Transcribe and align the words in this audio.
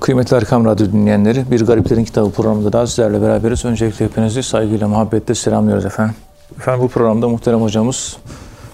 Kıymetli 0.00 0.36
Erkam 0.36 0.64
Radyo 0.64 0.92
dinleyenleri, 0.92 1.50
Bir 1.50 1.66
Gariplerin 1.66 2.04
Kitabı 2.04 2.30
programında 2.30 2.72
daha 2.72 2.86
sizlerle 2.86 3.22
beraberiz. 3.22 3.64
Öncelikle 3.64 4.04
hepinizi 4.04 4.42
saygıyla, 4.42 4.88
muhabbetle 4.88 5.34
selamlıyoruz 5.34 5.84
efendim. 5.84 6.14
Efendim 6.56 6.82
bu 6.82 6.88
programda 6.88 7.28
muhterem 7.28 7.62
hocamız 7.62 8.16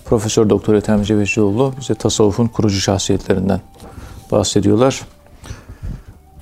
Profesör 0.05 0.51
Doktor 0.51 0.75
Ethem 0.75 1.03
Cebecioğlu 1.03 1.75
bize 1.81 1.95
tasavvufun 1.95 2.47
kurucu 2.47 2.81
şahsiyetlerinden 2.81 3.61
bahsediyorlar. 4.33 5.03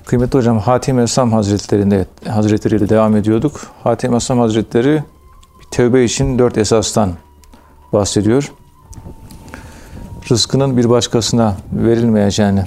Kıymetli 0.05 0.37
hocam 0.37 0.59
Hatim 0.59 0.99
Esam 0.99 1.33
Hazretleri'nde 1.33 2.05
Hazretleri 2.27 2.75
ile 2.75 2.89
devam 2.89 3.15
ediyorduk. 3.15 3.61
Hatim 3.83 4.13
Esam 4.13 4.39
Hazretleri 4.39 5.03
tevbe 5.71 6.03
için 6.03 6.39
dört 6.39 6.57
esastan 6.57 7.11
bahsediyor. 7.93 8.51
Rızkının 10.31 10.77
bir 10.77 10.89
başkasına 10.89 11.55
verilmeyeceğini 11.73 12.63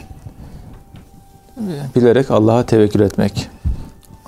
bilerek 1.96 2.30
Allah'a 2.30 2.66
tevekkül 2.66 3.00
etmek, 3.00 3.48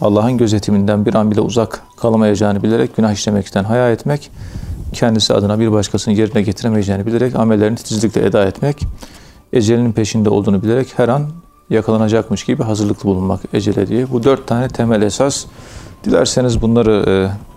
Allah'ın 0.00 0.38
gözetiminden 0.38 1.06
bir 1.06 1.14
an 1.14 1.30
bile 1.30 1.40
uzak 1.40 1.82
kalamayacağını 1.96 2.62
bilerek 2.62 2.96
günah 2.96 3.12
işlemekten 3.12 3.64
haya 3.64 3.92
etmek, 3.92 4.30
kendisi 4.92 5.34
adına 5.34 5.60
bir 5.60 5.72
başkasının 5.72 6.14
yerine 6.14 6.42
getiremeyeceğini 6.42 7.06
bilerek 7.06 7.36
amellerini 7.36 7.76
titizlikle 7.76 8.26
eda 8.26 8.44
etmek, 8.44 8.86
ecelinin 9.52 9.92
peşinde 9.92 10.30
olduğunu 10.30 10.62
bilerek 10.62 10.98
her 10.98 11.08
an 11.08 11.22
yakalanacakmış 11.70 12.44
gibi 12.44 12.62
hazırlıklı 12.62 13.08
bulunmak 13.08 13.40
ecele 13.52 13.86
diye. 13.86 14.10
Bu 14.10 14.22
dört 14.22 14.46
tane 14.46 14.68
temel 14.68 15.02
esas. 15.02 15.44
Dilerseniz 16.04 16.62
bunları 16.62 17.04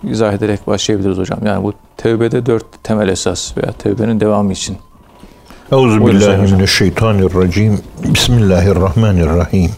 e, 0.04 0.10
izah 0.10 0.32
ederek 0.32 0.66
başlayabiliriz 0.66 1.18
hocam. 1.18 1.38
Yani 1.46 1.64
bu 1.64 1.72
tevbede 1.96 2.46
dört 2.46 2.64
temel 2.82 3.08
esas 3.08 3.56
veya 3.56 3.72
tevbenin 3.72 4.20
devamı 4.20 4.52
için. 4.52 4.76
Euzu 5.72 6.06
billahi 6.06 6.52
mineşşeytanirracim. 6.52 7.78
Bismillahirrahmanirrahim. 8.04 9.70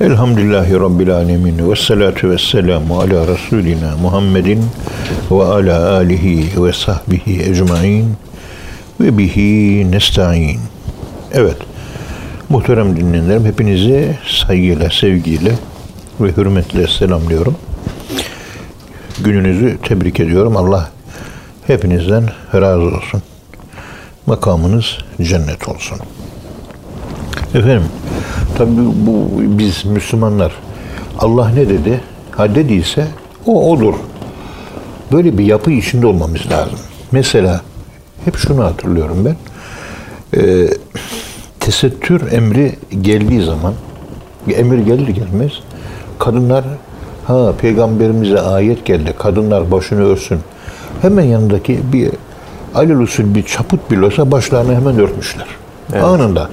Elhamdülillahi 0.00 0.74
Rabbil 0.74 1.14
alemin. 1.14 1.70
Ve 1.70 1.76
salatu 1.76 2.30
ve 2.30 2.38
selamu 2.38 3.00
ala 3.00 3.26
Resulina 3.26 3.96
Muhammedin 4.02 4.64
ve 5.30 5.44
ala 5.44 5.92
alihi 5.96 6.64
ve 6.64 6.72
sahbihi 6.72 7.42
ecmain 7.42 8.14
ve 9.00 9.18
bihi 9.18 9.90
nesta'in. 9.90 10.60
Evet. 11.32 11.56
Muhterem 12.48 12.96
dinleyenlerim 12.96 13.44
hepinizi 13.44 14.18
saygıyla, 14.26 14.90
sevgiyle 14.90 15.52
ve 16.20 16.36
hürmetle 16.36 16.86
selamlıyorum. 16.86 17.56
Gününüzü 19.24 19.78
tebrik 19.82 20.20
ediyorum. 20.20 20.56
Allah 20.56 20.90
hepinizden 21.66 22.24
razı 22.54 22.96
olsun 22.96 23.22
makamınız 24.26 24.98
cennet 25.22 25.68
olsun. 25.68 25.98
Efendim, 27.54 27.88
tabi 28.58 28.70
bu 28.76 29.28
biz 29.38 29.84
Müslümanlar 29.84 30.52
Allah 31.18 31.48
ne 31.48 31.68
dedi? 31.68 32.00
Ha 32.30 32.54
dediyse 32.54 33.06
o 33.46 33.70
odur. 33.72 33.94
Böyle 35.12 35.38
bir 35.38 35.44
yapı 35.44 35.70
içinde 35.70 36.06
olmamız 36.06 36.50
lazım. 36.50 36.78
Mesela 37.12 37.60
hep 38.24 38.36
şunu 38.36 38.64
hatırlıyorum 38.64 39.24
ben. 39.24 39.36
E, 40.40 40.68
tesettür 41.60 42.32
emri 42.32 42.74
geldiği 43.00 43.42
zaman 43.42 43.74
emir 44.54 44.78
gelir 44.78 45.08
gelmez 45.08 45.52
kadınlar 46.18 46.64
ha 47.26 47.52
peygamberimize 47.60 48.40
ayet 48.40 48.84
geldi 48.84 49.14
kadınlar 49.18 49.70
başını 49.70 50.04
örsün 50.04 50.40
hemen 51.02 51.24
yanındaki 51.24 51.80
bir 51.92 52.10
alel 52.76 52.98
usul 52.98 53.34
bir 53.34 53.42
çaput 53.42 53.90
bile 53.90 54.06
olsa 54.06 54.30
başlarını 54.30 54.74
hemen 54.74 54.98
örtmüşler. 54.98 55.46
Evet. 55.92 56.04
Anında. 56.04 56.48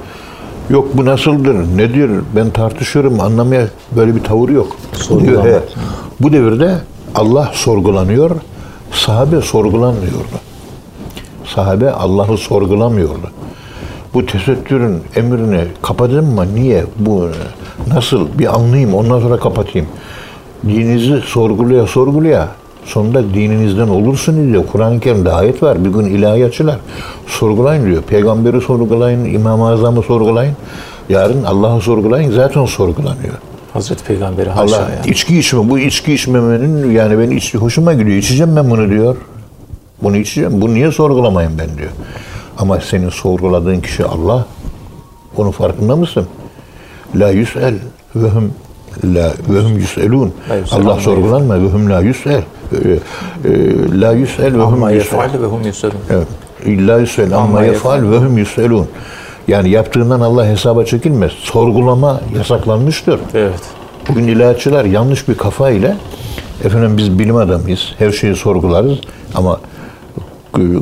Yok 0.69 0.87
bu 0.93 1.05
nasıldır, 1.05 1.55
nedir, 1.55 2.11
ben 2.35 2.49
tartışıyorum, 2.49 3.19
anlamaya 3.19 3.67
böyle 3.95 4.15
bir 4.15 4.23
tavır 4.23 4.49
yok. 4.49 4.77
Diyor, 5.19 5.45
he. 5.45 5.59
Bu 6.19 6.33
devirde 6.33 6.77
Allah 7.15 7.51
sorgulanıyor, 7.53 8.31
sahabe 8.91 9.41
sorgulanmıyordu. 9.41 10.37
Sahabe 11.45 11.91
Allah'ı 11.91 12.37
sorgulamıyordu. 12.37 13.31
Bu 14.13 14.25
tesettürün 14.25 15.03
emrini 15.15 15.63
kapatın 15.81 16.25
mı? 16.25 16.45
Niye? 16.55 16.83
Bu 16.99 17.29
nasıl? 17.87 18.27
Bir 18.39 18.55
anlayayım, 18.55 18.93
ondan 18.93 19.19
sonra 19.19 19.37
kapatayım. 19.37 19.87
Dininizi 20.67 21.21
sorguluya 21.21 21.87
sorguluya 21.87 22.47
Sonunda 22.85 23.33
dininizden 23.33 23.87
olursun 23.87 24.53
diyor. 24.53 24.63
Kur'an-ı 24.71 24.99
Kerim'de 24.99 25.31
ayet 25.31 25.63
var. 25.63 25.85
Bir 25.85 25.89
gün 25.89 26.05
ilahiyatçılar 26.05 26.77
sorgulayın 27.27 27.85
diyor. 27.85 28.01
Peygamberi 28.01 28.61
sorgulayın, 28.61 29.25
İmam-ı 29.25 29.67
Azam'ı 29.67 30.03
sorgulayın. 30.03 30.55
Yarın 31.09 31.43
Allah'ı 31.43 31.81
sorgulayın. 31.81 32.31
Zaten 32.31 32.65
sorgulanıyor. 32.65 33.33
Hazreti 33.73 34.03
Peygamberi 34.03 34.49
haşa 34.49 34.75
Allah, 34.75 34.89
yani. 34.95 35.11
içki 35.11 35.39
içme. 35.39 35.69
Bu 35.69 35.79
içki 35.79 36.13
içmemenin 36.13 36.91
yani 36.91 37.19
ben 37.19 37.31
içki 37.31 37.57
hoşuma 37.57 37.93
gidiyor. 37.93 38.17
İçeceğim 38.17 38.55
ben 38.55 38.71
bunu 38.71 38.89
diyor. 38.89 39.15
Bunu 40.03 40.17
içeceğim. 40.17 40.61
Bunu 40.61 40.73
niye 40.73 40.91
sorgulamayın 40.91 41.51
ben 41.59 41.77
diyor. 41.77 41.89
Ama 42.57 42.79
senin 42.79 43.09
sorguladığın 43.09 43.81
kişi 43.81 44.05
Allah. 44.05 44.45
Onun 45.37 45.51
farkında 45.51 45.95
mısın? 45.95 46.27
La 47.15 47.29
yüsel 47.29 47.75
ve 48.15 48.29
hum 48.29 48.51
la 49.05 49.31
ve 49.49 49.59
hum 49.59 49.77
yüselun. 49.77 50.33
Allah 50.71 50.99
sorgulanma 50.99 51.61
ve 51.61 51.65
hum 51.65 51.89
la 51.89 51.99
yüsel. 51.99 52.41
Ee, 52.73 52.99
la 54.01 54.11
yüsel 54.11 54.57
ve 54.57 54.63
hum 54.63 54.89
yefal 54.89 55.29
ve 55.41 55.45
hum 55.45 55.61
yüselun. 55.61 55.97
Evet. 56.09 56.27
La 56.65 56.99
yüsel 56.99 57.37
amma 57.37 57.63
yefal 57.63 58.11
ve 58.11 58.17
hum 58.17 58.37
yüselun. 58.37 58.87
Yani 59.47 59.69
yaptığından 59.69 60.21
Allah 60.21 60.45
hesaba 60.45 60.85
çekilmez. 60.85 61.31
Sorgulama 61.31 62.21
yasaklanmıştır. 62.35 63.19
Evet. 63.33 63.61
Bugün 64.09 64.27
ilahiyatçılar 64.27 64.85
yanlış 64.85 65.29
bir 65.29 65.37
kafa 65.37 65.69
ile 65.69 65.97
efendim 66.63 66.97
biz 66.97 67.19
bilim 67.19 67.35
adamıyız. 67.35 67.93
Her 67.99 68.11
şeyi 68.11 68.35
sorgularız 68.35 68.97
ama 69.35 69.59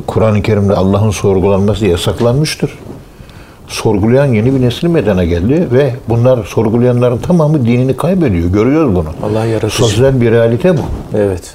Kur'an-ı 0.06 0.42
Kerim'de 0.42 0.74
Allah'ın 0.74 1.10
sorgulanması 1.10 1.86
yasaklanmıştır 1.86 2.78
sorgulayan 3.72 4.26
yeni 4.26 4.54
bir 4.54 4.60
nesil 4.60 4.88
meydana 4.88 5.24
geldi 5.24 5.68
ve 5.72 5.94
bunlar 6.08 6.44
sorgulayanların 6.44 7.18
tamamı 7.18 7.66
dinini 7.66 7.96
kaybediyor. 7.96 8.48
Görüyoruz 8.48 8.94
bunu. 8.94 9.08
Allah 9.22 9.44
yaratıcı. 9.44 9.76
Sosyal 9.76 10.20
bir 10.20 10.30
realite 10.30 10.76
bu. 10.76 10.82
Evet. 11.14 11.54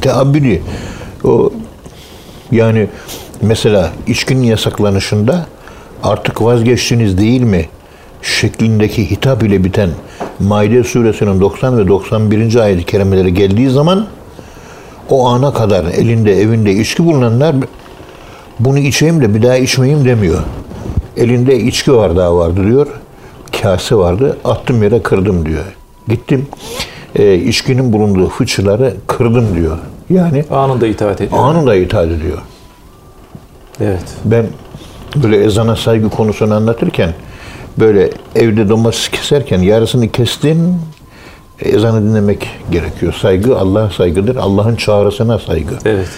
Teabbili. 0.00 0.62
O 1.24 1.50
yani 2.52 2.88
mesela 3.42 3.90
içkinin 4.06 4.42
yasaklanışında 4.42 5.46
artık 6.02 6.42
vazgeçtiniz 6.42 7.18
değil 7.18 7.42
mi 7.42 7.66
şeklindeki 8.22 9.10
hitap 9.10 9.42
ile 9.42 9.64
biten 9.64 9.90
Maide 10.40 10.84
suresinin 10.84 11.40
90 11.40 11.78
ve 11.78 11.88
91. 11.88 12.56
ayet-i 12.56 12.84
kerimeleri 12.84 13.34
geldiği 13.34 13.70
zaman 13.70 14.06
o 15.10 15.28
ana 15.28 15.52
kadar 15.52 15.84
elinde 15.84 16.40
evinde 16.40 16.72
içki 16.72 17.04
bulunanlar 17.04 17.56
bunu 18.60 18.78
içeyim 18.78 19.20
de 19.20 19.34
bir 19.34 19.42
daha 19.42 19.56
içmeyeyim 19.56 20.04
demiyor. 20.04 20.42
Elinde 21.16 21.60
içki 21.60 21.94
var 21.94 22.16
daha 22.16 22.36
vardı 22.36 22.64
diyor. 22.66 22.86
Kase 23.62 23.96
vardı. 23.96 24.36
Attım 24.44 24.82
yere 24.82 25.02
kırdım 25.02 25.46
diyor. 25.46 25.64
Gittim 26.08 26.46
e, 27.14 27.34
içkinin 27.34 27.92
bulunduğu 27.92 28.28
fıçıları 28.28 28.94
kırdım 29.06 29.54
diyor. 29.54 29.78
Yani 30.10 30.44
anında 30.50 30.86
itaat 30.86 31.20
ediyor. 31.20 31.40
Anında 31.42 31.74
itaat 31.74 32.08
ediyor. 32.08 32.38
Evet. 33.80 34.04
Ben 34.24 34.46
böyle 35.16 35.44
ezana 35.44 35.76
saygı 35.76 36.10
konusunu 36.10 36.54
anlatırken 36.54 37.14
böyle 37.78 38.10
evde 38.34 38.68
domates 38.68 39.08
keserken 39.08 39.58
yarısını 39.58 40.08
kestin 40.08 40.74
ezanı 41.62 42.08
dinlemek 42.08 42.48
gerekiyor. 42.70 43.12
Saygı 43.12 43.58
Allah'a 43.58 43.90
saygıdır. 43.90 44.36
Allah'ın 44.36 44.76
çağrısına 44.76 45.38
saygı. 45.38 45.74
Evet. 45.84 46.08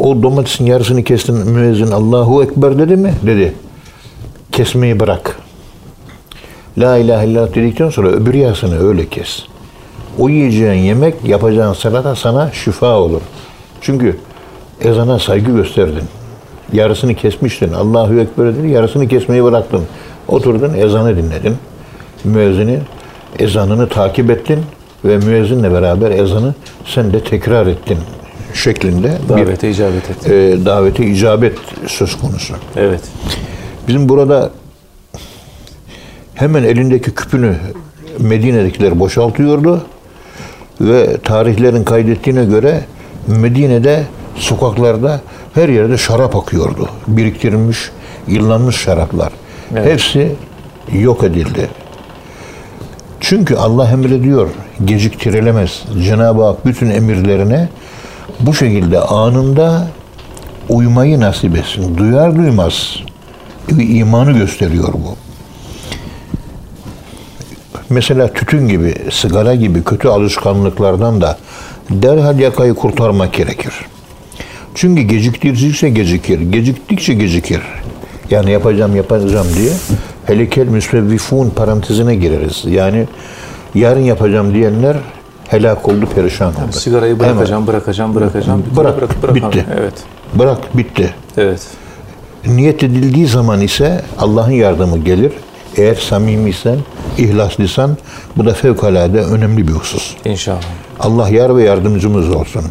O 0.00 0.22
domatesin 0.22 0.66
yarısını 0.66 1.04
kestin 1.04 1.34
müezzin 1.34 1.90
Allahu 1.90 2.42
Ekber 2.42 2.78
dedi 2.78 2.96
mi? 2.96 3.14
Dedi. 3.26 3.54
Kesmeyi 4.52 5.00
bırak. 5.00 5.38
La 6.78 6.96
ilahe 6.96 7.26
illallah 7.26 7.54
dedikten 7.54 7.90
sonra 7.90 8.08
öbür 8.08 8.34
yarısını 8.34 8.88
öyle 8.88 9.08
kes. 9.08 9.42
O 10.18 10.28
yiyeceğin 10.28 10.82
yemek, 10.82 11.14
yapacağın 11.24 11.72
salata 11.72 12.16
sana 12.16 12.50
şifa 12.50 12.98
olur. 12.98 13.20
Çünkü 13.80 14.16
ezana 14.80 15.18
saygı 15.18 15.52
gösterdin. 15.52 16.04
Yarısını 16.72 17.14
kesmiştin. 17.14 17.72
Allahu 17.72 18.20
Ekber 18.20 18.56
dedi, 18.56 18.68
yarısını 18.68 19.08
kesmeyi 19.08 19.44
bıraktın. 19.44 19.82
Oturdun, 20.28 20.74
ezanı 20.74 21.16
dinledin. 21.16 21.56
Müezzini, 22.24 22.78
ezanını 23.38 23.88
takip 23.88 24.30
ettin 24.30 24.60
ve 25.04 25.16
müezzinle 25.16 25.72
beraber 25.72 26.10
ezanı 26.10 26.54
sen 26.86 27.12
de 27.12 27.24
tekrar 27.24 27.66
ettin 27.66 27.98
şeklinde 28.54 29.18
davete 29.28 29.68
bir, 29.68 29.72
icabet 29.72 30.10
etti. 30.10 30.32
E, 30.32 30.64
davete 30.64 31.06
icabet 31.06 31.58
söz 31.86 32.18
konusu. 32.18 32.54
Evet. 32.76 33.00
Bizim 33.88 34.08
burada 34.08 34.50
hemen 36.34 36.62
elindeki 36.64 37.10
küpünü 37.10 37.56
Medine'dekiler 38.18 39.00
boşaltıyordu 39.00 39.84
ve 40.80 41.16
tarihlerin 41.16 41.84
kaydettiğine 41.84 42.44
göre 42.44 42.84
Medine'de 43.26 44.04
sokaklarda 44.36 45.20
her 45.54 45.68
yerde 45.68 45.98
şarap 45.98 46.36
akıyordu. 46.36 46.88
Biriktirilmiş, 47.08 47.90
yıllanmış 48.28 48.76
şaraplar. 48.76 49.32
Evet. 49.76 49.92
Hepsi 49.92 50.32
yok 50.92 51.24
edildi. 51.24 51.68
Çünkü 53.20 53.56
Allah 53.56 53.90
emrediyor, 53.90 54.48
geciktirilemez. 54.84 55.82
Cenab-ı 56.04 56.42
Hak 56.42 56.66
bütün 56.66 56.90
emirlerine 56.90 57.68
bu 58.40 58.54
şekilde 58.54 59.00
anında 59.00 59.88
uymayı 60.68 61.20
nasip 61.20 61.56
etsin. 61.56 61.98
Duyar 61.98 62.36
duymaz 62.36 62.96
imanı 63.78 64.32
gösteriyor 64.32 64.92
bu. 64.92 65.16
Mesela 67.90 68.32
tütün 68.32 68.68
gibi, 68.68 68.94
sigara 69.10 69.54
gibi 69.54 69.84
kötü 69.84 70.08
alışkanlıklardan 70.08 71.20
da 71.20 71.38
derhal 71.90 72.38
yakayı 72.38 72.74
kurtarmak 72.74 73.32
gerekir. 73.32 73.72
Çünkü 74.74 75.02
geciktirdikçe 75.02 75.90
gecikir, 75.90 76.40
geciktikçe 76.40 77.14
gecikir. 77.14 77.60
Yani 78.30 78.50
yapacağım 78.50 78.96
yapacağım 78.96 79.46
diye 79.56 79.72
helekel 80.26 80.66
müsvevvifun 80.66 81.50
parantezine 81.50 82.14
gireriz. 82.14 82.64
Yani 82.66 83.06
yarın 83.74 84.00
yapacağım 84.00 84.54
diyenler 84.54 84.96
helak 85.50 85.88
oldu, 85.88 86.06
perişan 86.14 86.48
oldu. 86.48 86.56
Yani 86.60 86.72
sigarayı 86.72 87.18
bırakacağım, 87.18 87.66
bırakacağım, 87.66 88.14
bırakacağım. 88.14 88.64
Bir 88.70 88.76
Bırak, 88.76 88.96
bırak, 88.96 89.22
bırak 89.22 89.34
bitti. 89.34 89.66
Evet. 89.80 89.94
Bırak, 90.34 90.76
bitti. 90.76 91.14
Evet. 91.36 91.60
Niyet 92.46 92.82
edildiği 92.82 93.26
zaman 93.26 93.60
ise 93.60 94.02
Allah'ın 94.18 94.50
yardımı 94.50 94.98
gelir. 94.98 95.32
Eğer 95.76 95.94
samimiysen, 95.94 96.78
ihlaslıysan 97.18 97.96
bu 98.36 98.46
da 98.46 98.54
fevkalade 98.54 99.20
önemli 99.20 99.68
bir 99.68 99.72
husus. 99.72 100.16
İnşallah. 100.24 100.62
Allah 101.00 101.28
yar 101.28 101.56
ve 101.56 101.62
yardımcımız 101.62 102.30
olsun. 102.30 102.62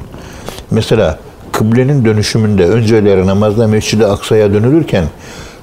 Mesela 0.72 1.20
kıblenin 1.52 2.06
dönüşümünde 2.06 2.66
önceleri 2.66 3.28
namazda 3.28 3.68
Mescid-i 3.68 4.06
Aksa'ya 4.06 4.54
dönülürken 4.54 5.06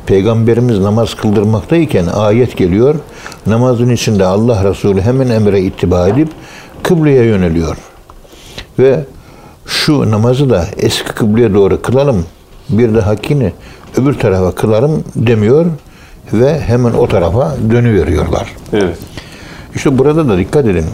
Peygamberimiz 0.07 0.79
namaz 0.79 1.15
kıldırmaktayken 1.15 2.07
ayet 2.07 2.57
geliyor. 2.57 2.95
Namazın 3.47 3.91
içinde 3.91 4.25
Allah 4.27 4.65
Resulü 4.65 5.01
hemen 5.01 5.29
emre 5.29 5.61
ittiba 5.61 6.09
edip 6.09 6.29
kıbleye 6.88 7.25
yöneliyor. 7.25 7.77
Ve 8.79 9.05
şu 9.67 10.11
namazı 10.11 10.50
da 10.50 10.67
eski 10.77 11.12
kıbleye 11.12 11.55
doğru 11.55 11.83
kılalım. 11.83 12.27
Bir 12.69 12.94
de 12.94 13.00
hakini 13.00 13.53
öbür 13.97 14.15
tarafa 14.15 14.55
kılarım 14.55 15.05
demiyor 15.17 15.67
ve 16.33 16.61
hemen 16.61 16.93
o 16.93 17.09
tarafa 17.09 17.56
dönüveriyorlar. 17.71 18.53
Evet. 18.73 18.99
İşte 19.75 19.99
burada 19.99 20.29
da 20.29 20.38
dikkat 20.38 20.67
edin. 20.67 20.85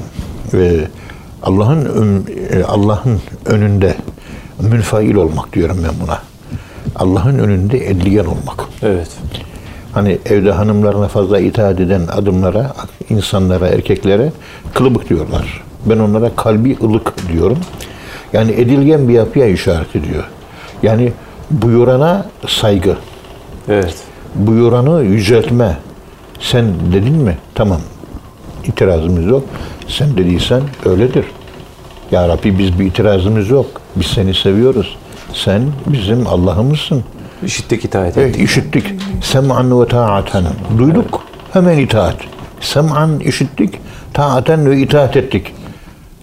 Ve 0.55 0.89
Allah'ın 1.43 2.27
e, 2.50 2.65
Allah'ın 2.65 3.21
önünde 3.47 3.94
münfail 4.61 5.15
olmak 5.15 5.53
diyorum 5.53 5.79
ben 5.85 5.94
buna. 6.06 6.19
Allah'ın 6.97 7.39
önünde 7.39 7.91
edliyen 7.91 8.25
olmak. 8.25 8.65
Evet. 8.83 9.09
Hani 9.93 10.19
evde 10.27 10.53
hanımlarına 10.53 11.09
fazla 11.09 11.41
itaat 11.41 11.81
eden 11.81 12.03
adımlara, 12.12 12.75
insanlara, 13.11 13.69
erkeklere 13.69 14.33
kılıbık 14.75 15.09
diyorlar. 15.09 15.62
Ben 15.87 15.99
onlara 15.99 16.37
kalbi 16.37 16.76
ılık 16.82 17.29
diyorum. 17.32 17.58
Yani 18.32 18.52
edilgen 18.52 19.08
bir 19.08 19.14
yapıya 19.14 19.46
işaret 19.46 19.96
ediyor. 19.96 20.25
Yani 20.82 21.12
buyurana 21.50 22.26
saygı, 22.46 22.96
Evet. 23.69 23.94
buyuranı 24.34 25.02
yüceltme. 25.02 25.76
Sen 26.40 26.64
dedin 26.93 27.14
mi? 27.17 27.37
Tamam. 27.55 27.81
İtirazımız 28.64 29.25
yok. 29.26 29.44
Sen 29.88 30.17
dediysen 30.17 30.62
öyledir. 30.84 31.25
Ya 32.11 32.29
Rabbi 32.29 32.58
biz 32.58 32.79
bir 32.79 32.84
itirazımız 32.84 33.50
yok. 33.50 33.67
Biz 33.96 34.06
seni 34.06 34.34
seviyoruz. 34.34 34.96
Sen 35.34 35.62
bizim 35.87 36.26
Allah'ımızsın. 36.26 37.05
İşittik, 37.44 37.84
itaat 37.84 38.17
Evet, 38.19 38.29
ettik. 38.29 38.43
işittik. 38.50 38.87
Sem'an 39.23 39.81
ve 39.81 39.88
ta'aten. 39.88 40.44
Duyduk. 40.79 41.20
Hemen 41.52 41.79
itaat. 41.79 42.17
Sem'an 42.61 43.20
işittik. 43.20 43.79
Ta'aten 44.12 44.70
ve 44.70 44.79
itaat 44.79 45.17
ettik. 45.17 45.55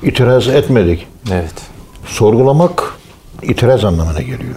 İtiraz 0.04 0.48
etmedik. 0.48 1.08
Evet. 1.32 1.54
Sorgulamak 2.06 2.94
itiraz 3.44 3.86
anlamına 3.86 4.22
geliyor. 4.22 4.56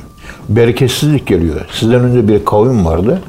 Bereketsizlik 0.49 1.27
geliyor. 1.27 1.61
Sizden 1.73 2.01
önce 2.01 2.29
bir 2.29 2.45
kavim 2.45 2.87
vardı. 2.87 3.23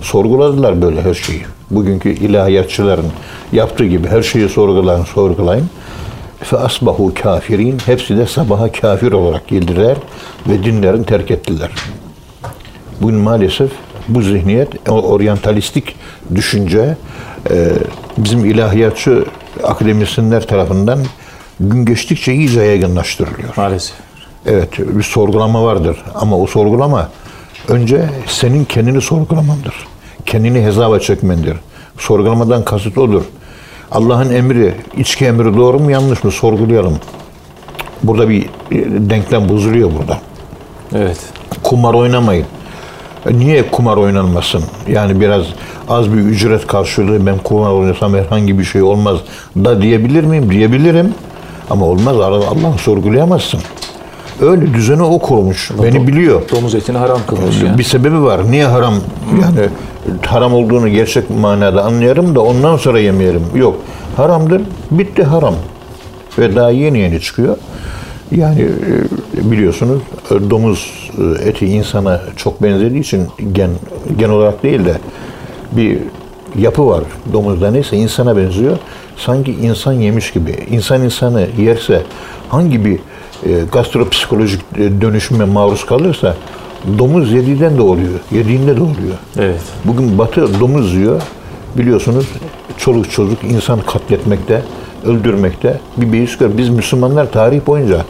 Sorguladılar 0.00 0.82
böyle 0.82 1.02
her 1.02 1.14
şeyi. 1.14 1.42
Bugünkü 1.70 2.08
ilahiyatçıların 2.08 3.06
yaptığı 3.52 3.84
gibi 3.84 4.08
her 4.08 4.22
şeyi 4.22 4.48
sorgulayın, 4.48 5.04
sorgulayın. 5.04 5.70
Fe 6.42 6.56
asbahu 6.56 7.12
kafirin. 7.22 7.78
Hepsi 7.86 8.16
de 8.16 8.26
sabaha 8.26 8.72
kafir 8.72 9.12
olarak 9.12 9.48
geldiler 9.48 9.96
ve 10.48 10.64
dinlerini 10.64 11.06
terk 11.06 11.30
ettiler. 11.30 11.70
Bugün 13.02 13.16
maalesef 13.16 13.70
bu 14.08 14.22
zihniyet, 14.22 14.88
oryantalistik 14.88 15.96
düşünce 16.34 16.96
e, 17.50 17.72
bizim 18.18 18.44
ilahiyatçı 18.44 19.24
akademisyenler 19.64 20.46
tarafından 20.46 20.98
gün 21.60 21.84
geçtikçe 21.84 22.34
iyice 22.34 22.62
yaygınlaştırılıyor. 22.62 23.48
Maalesef. 23.56 23.96
Evet, 24.46 24.78
bir 24.78 25.02
sorgulama 25.02 25.64
vardır 25.64 26.04
ama 26.14 26.38
o 26.38 26.46
sorgulama 26.46 27.08
önce 27.68 28.10
senin 28.26 28.64
kendini 28.64 29.00
sorgulamandır. 29.00 29.74
Kendini 30.26 30.62
hesaba 30.64 30.98
çekmendir. 30.98 31.56
Sorgulamadan 31.98 32.64
kasıt 32.64 32.98
odur. 32.98 33.22
Allah'ın 33.90 34.30
emri, 34.32 34.74
içki 34.96 35.26
emri 35.26 35.56
doğru 35.56 35.78
mu 35.78 35.90
yanlış 35.90 36.24
mı 36.24 36.30
sorgulayalım. 36.30 36.98
Burada 38.02 38.28
bir 38.28 38.42
e, 38.42 38.48
denklem 39.10 39.48
bozuluyor 39.48 39.90
burada. 39.98 40.18
Evet. 40.94 41.18
Kumar 41.62 41.94
oynamayın. 41.94 42.46
E, 43.26 43.38
Niye 43.38 43.70
kumar 43.70 43.96
oynanmasın? 43.96 44.64
Yani 44.88 45.20
biraz 45.20 45.42
az 45.88 46.12
bir 46.12 46.18
ücret 46.18 46.66
karşılığı 46.66 47.26
ben 47.26 47.38
kumar 47.38 47.70
oynasam 47.70 48.14
herhangi 48.14 48.58
bir 48.58 48.64
şey 48.64 48.82
olmaz 48.82 49.18
da 49.56 49.82
diyebilir 49.82 50.24
miyim? 50.24 50.50
Diyebilirim. 50.50 51.14
Ama 51.70 51.86
olmaz. 51.86 52.16
Allah'ı 52.20 52.78
sorgulayamazsın. 52.78 53.60
Öyle 54.40 54.74
düzeni 54.74 55.02
o 55.02 55.18
kurmuş. 55.18 55.70
Beni 55.82 56.06
biliyor. 56.06 56.42
Domuz 56.50 56.74
etini 56.74 56.98
haram 56.98 57.20
kılmış 57.26 57.62
ya. 57.62 57.78
Bir 57.78 57.82
sebebi 57.82 58.22
var. 58.22 58.50
Niye 58.50 58.66
haram? 58.66 58.94
Yani 59.42 59.68
haram 60.26 60.54
olduğunu 60.54 60.88
gerçek 60.88 61.30
manada 61.30 61.84
anlayarım 61.84 62.34
da 62.34 62.40
ondan 62.40 62.76
sonra 62.76 63.00
yemeyelim. 63.00 63.42
Yok. 63.54 63.76
Haramdır. 64.16 64.62
Bitti 64.90 65.24
haram. 65.24 65.54
Ve 66.38 66.56
daha 66.56 66.70
yeni 66.70 66.98
yeni 66.98 67.20
çıkıyor. 67.20 67.56
Yani 68.30 68.60
e, 68.60 69.50
biliyorsunuz 69.50 70.00
e, 70.30 70.50
domuz 70.50 71.10
e, 71.18 71.48
eti 71.48 71.66
insana 71.66 72.20
çok 72.36 72.62
benzediği 72.62 73.00
için 73.00 73.28
gen 73.52 73.70
gen 74.18 74.28
olarak 74.28 74.62
değil 74.62 74.84
de 74.84 74.94
bir 75.72 75.98
yapı 76.58 76.86
var 76.86 77.04
domuzda 77.32 77.70
neyse 77.70 77.96
insana 77.96 78.36
benziyor. 78.36 78.78
Sanki 79.16 79.52
insan 79.52 79.92
yemiş 79.92 80.32
gibi. 80.32 80.58
İnsan 80.70 81.02
insanı 81.02 81.46
yerse 81.58 82.02
hangi 82.48 82.84
bir 82.84 82.98
e, 83.46 83.64
gastropsikolojik 83.72 84.60
e, 84.76 85.00
dönüşüme 85.00 85.44
maruz 85.44 85.86
kalırsa 85.86 86.36
domuz 86.98 87.32
yediğinden 87.32 87.78
de 87.78 87.82
oluyor. 87.82 88.20
Yediğinde 88.32 88.76
de 88.76 88.80
oluyor. 88.80 89.14
Evet. 89.38 89.60
Bugün 89.84 90.18
Batı 90.18 90.60
domuz 90.60 90.94
yiyor. 90.94 91.22
Biliyorsunuz 91.78 92.26
çoluk 92.76 93.10
çocuk 93.10 93.44
insan 93.44 93.80
katletmekte, 93.80 94.62
öldürmekte 95.06 95.80
bir 95.96 96.12
beis 96.12 96.38
gör. 96.38 96.58
Biz 96.58 96.68
Müslümanlar 96.68 97.32
tarih 97.32 97.66
boyunca 97.66 98.04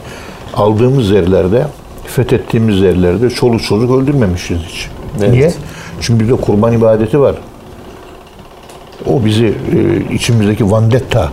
aldığımız 0.53 1.09
yerlerde, 1.09 1.67
fethettiğimiz 2.05 2.79
yerlerde 2.79 3.29
çoluk 3.29 3.63
çocuk 3.63 3.91
öldürmemişiz 3.91 4.59
hiç. 4.67 4.87
Evet. 5.19 5.31
Niye? 5.31 5.53
Çünkü 6.01 6.19
bizde 6.19 6.35
kurban 6.35 6.73
ibadeti 6.73 7.19
var. 7.19 7.35
O 9.09 9.25
bizi 9.25 9.45
e, 9.45 10.13
içimizdeki 10.13 10.71
vandetta, 10.71 11.29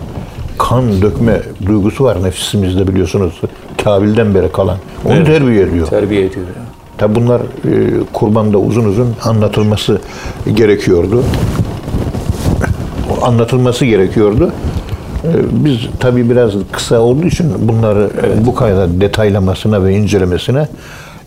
kan 0.59 1.03
dökme 1.03 1.41
duygusu 1.67 2.05
var 2.05 2.23
nefisimizde 2.23 2.89
biliyorsunuz. 2.89 3.41
Kabil'den 3.85 4.35
beri 4.35 4.53
kalan. 4.53 4.77
Onu 5.05 5.15
Evet. 5.15 5.27
terbiye 5.27 5.63
ediyor. 5.63 5.87
Terbiye 5.87 6.25
ediyor. 6.25 6.47
Tabi 6.99 7.15
bunlar 7.15 7.41
e, 7.41 7.45
kurbanda 8.13 8.59
uzun 8.59 8.85
uzun 8.85 9.17
anlatılması 9.25 10.01
gerekiyordu. 10.55 11.25
Anlatılması 13.23 13.85
gerekiyordu. 13.85 14.53
E, 15.25 15.31
biz 15.65 15.79
tabi 16.01 16.31
biraz 16.31 16.53
kısa 16.73 17.01
olduğu 17.01 17.27
için 17.27 17.47
bunları 17.59 18.11
bu 18.47 18.55
kadar 18.55 19.01
detaylamasına 19.01 19.85
ve 19.85 19.95
incelemesine 19.95 20.69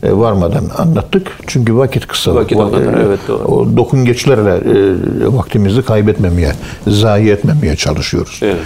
varmadan 0.03 0.63
anlattık. 0.77 1.37
Çünkü 1.47 1.75
vakit 1.75 2.07
kısa. 2.07 2.35
Vakit 2.35 2.57
o 2.57 2.71
kadar, 2.71 2.93
evet, 3.05 3.19
doğru. 3.27 3.43
O 3.43 3.77
dokun 3.77 4.05
geçlerle 4.05 4.49
e, 4.49 5.37
vaktimizi 5.37 5.81
kaybetmemeye, 5.81 6.51
zayi 6.87 7.29
etmemeye 7.29 7.75
çalışıyoruz. 7.75 8.39
Evet. 8.41 8.61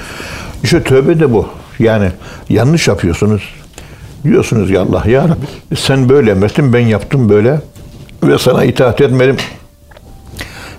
İşte 0.64 0.84
tövbe 0.84 1.20
de 1.20 1.34
bu. 1.34 1.48
Yani 1.80 2.12
yanlış 2.50 2.88
yapıyorsunuz. 2.88 3.42
Diyorsunuz 4.24 4.70
ya 4.70 4.82
Allah 4.82 5.04
ya 5.08 5.24
Rabbi 5.24 5.76
sen 5.76 6.10
böyle 6.10 6.32
emrettin 6.32 6.74
ben 6.74 6.80
yaptım 6.80 7.30
böyle 7.30 7.62
ve 8.24 8.38
sana 8.38 8.64
itaat 8.64 9.02
etmedim. 9.02 9.38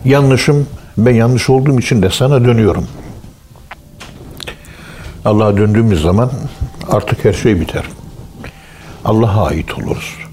Yanlışım 0.04 0.66
ben 0.98 1.14
yanlış 1.14 1.50
olduğum 1.50 1.78
için 1.78 2.02
de 2.02 2.10
sana 2.10 2.44
dönüyorum. 2.44 2.86
Allah'a 5.24 5.56
döndüğümüz 5.56 6.02
zaman 6.02 6.30
artık 6.88 7.24
her 7.24 7.32
şey 7.32 7.60
biter. 7.60 7.84
Allah'a 9.04 9.46
ait 9.46 9.78
oluruz. 9.78 10.25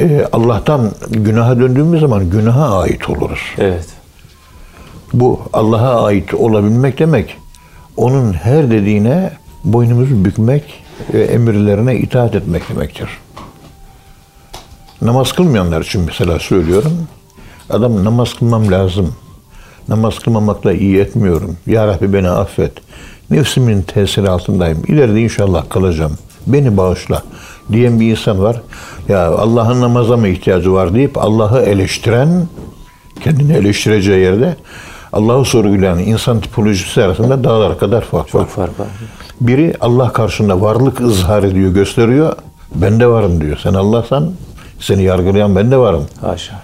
Ee, 0.00 0.26
Allah'tan 0.32 0.90
günaha 1.10 1.58
döndüğümüz 1.58 2.00
zaman 2.00 2.30
günaha 2.30 2.78
ait 2.80 3.10
oluruz. 3.10 3.40
Evet. 3.58 3.86
Bu 5.12 5.40
Allah'a 5.52 6.04
ait 6.04 6.34
olabilmek 6.34 6.98
demek, 6.98 7.36
onun 7.96 8.32
her 8.32 8.70
dediğine 8.70 9.30
boynumuzu 9.64 10.24
bükmek 10.24 10.84
ve 11.14 11.24
emirlerine 11.24 11.96
itaat 11.96 12.34
etmek 12.34 12.68
demektir. 12.68 13.08
Namaz 15.02 15.32
kılmayanlar 15.32 15.80
için 15.80 16.02
mesela 16.06 16.38
söylüyorum. 16.38 17.08
Adam 17.70 18.04
namaz 18.04 18.34
kılmam 18.34 18.72
lazım. 18.72 19.14
Namaz 19.88 20.18
kılmamakla 20.18 20.72
iyi 20.72 20.98
etmiyorum. 20.98 21.56
Ya 21.66 21.86
Rabbi 21.86 22.12
beni 22.12 22.28
affet. 22.28 22.72
Nefsimin 23.30 23.82
tesiri 23.82 24.30
altındayım. 24.30 24.82
İleride 24.88 25.20
inşallah 25.20 25.70
kalacağım. 25.70 26.18
Beni 26.46 26.76
bağışla 26.76 27.22
diyen 27.72 28.00
bir 28.00 28.10
insan 28.10 28.42
var. 28.42 28.62
Ya 29.08 29.26
Allah'ın 29.26 29.80
namaza 29.80 30.16
mı 30.16 30.28
ihtiyacı 30.28 30.72
var 30.72 30.94
deyip 30.94 31.18
Allah'ı 31.18 31.60
eleştiren, 31.60 32.46
kendini 33.24 33.52
eleştireceği 33.52 34.20
yerde 34.20 34.56
Allah'ı 35.12 35.44
sorgulayan 35.44 35.98
insan 35.98 36.40
tipolojisi 36.40 37.02
arasında 37.02 37.44
dağlar 37.44 37.78
kadar 37.78 38.00
fark 38.00 38.34
var. 38.34 38.42
Çok 38.42 38.50
fark 38.50 38.80
var. 38.80 38.86
Biri 39.40 39.74
Allah 39.80 40.12
karşısında 40.12 40.60
varlık 40.60 41.00
ızhar 41.00 41.42
ediyor, 41.42 41.72
gösteriyor. 41.72 42.36
Ben 42.74 43.00
de 43.00 43.06
varım 43.06 43.40
diyor. 43.40 43.58
Sen 43.62 43.74
Allah'san 43.74 44.32
seni 44.80 45.02
yargılayan 45.02 45.56
ben 45.56 45.70
de 45.70 45.76
varım. 45.76 46.06
Haşa. 46.20 46.62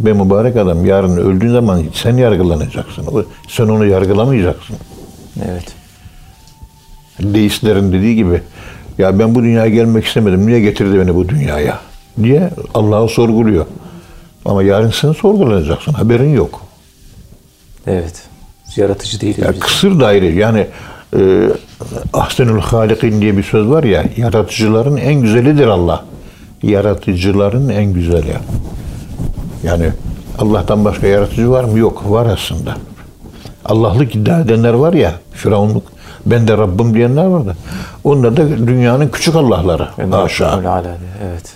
Be 0.00 0.12
mübarek 0.12 0.56
adam 0.56 0.86
yarın 0.86 1.16
öldüğün 1.16 1.52
zaman 1.52 1.82
sen 1.94 2.16
yargılanacaksın. 2.16 3.26
Sen 3.48 3.68
onu 3.68 3.86
yargılamayacaksın. 3.86 4.76
Evet. 5.44 5.74
Deistlerin 7.20 7.92
dediği 7.92 8.16
gibi 8.16 8.42
ya 8.98 9.18
ben 9.18 9.34
bu 9.34 9.42
dünyaya 9.42 9.68
gelmek 9.68 10.04
istemedim. 10.04 10.46
Niye 10.46 10.60
getirdi 10.60 10.98
beni 11.00 11.14
bu 11.14 11.28
dünyaya? 11.28 11.80
diye 12.22 12.50
Allah'ı 12.74 13.08
sorguluyor. 13.08 13.66
Ama 14.44 14.62
yarın 14.62 14.90
sen 14.90 15.12
sorgulanacaksın. 15.12 15.92
Haberin 15.92 16.34
yok. 16.34 16.60
Evet. 17.86 18.22
Yaratıcı 18.76 19.20
değiliz 19.20 19.38
Ya 19.38 19.58
kısır 19.60 20.00
daire 20.00 20.26
yani 20.26 20.66
e, 21.16 21.48
ahsenül 22.12 22.60
halikin 22.60 23.20
diye 23.20 23.36
bir 23.36 23.42
söz 23.42 23.68
var 23.68 23.84
ya 23.84 24.04
yaratıcıların 24.16 24.96
en 24.96 25.14
güzelidir 25.14 25.66
Allah. 25.66 26.04
Yaratıcıların 26.62 27.68
en 27.68 27.92
güzeli. 27.92 28.34
Yani 29.64 29.90
Allah'tan 30.38 30.84
başka 30.84 31.06
yaratıcı 31.06 31.50
var 31.50 31.64
mı? 31.64 31.78
Yok. 31.78 32.10
Var 32.10 32.26
aslında. 32.26 32.76
Allah'lık 33.64 34.14
iddia 34.14 34.40
edenler 34.40 34.72
var 34.72 34.92
ya, 34.92 35.12
Firavunluk, 35.32 35.82
ben 36.26 36.48
de 36.48 36.56
Rabbim 36.56 36.94
diyenler 36.94 37.24
vardı. 37.24 37.56
Onlar 38.04 38.36
da 38.36 38.48
dünyanın 38.48 39.08
küçük 39.08 39.36
Allah'ları. 39.36 39.88
Alâ. 40.52 40.96
Evet. 41.24 41.52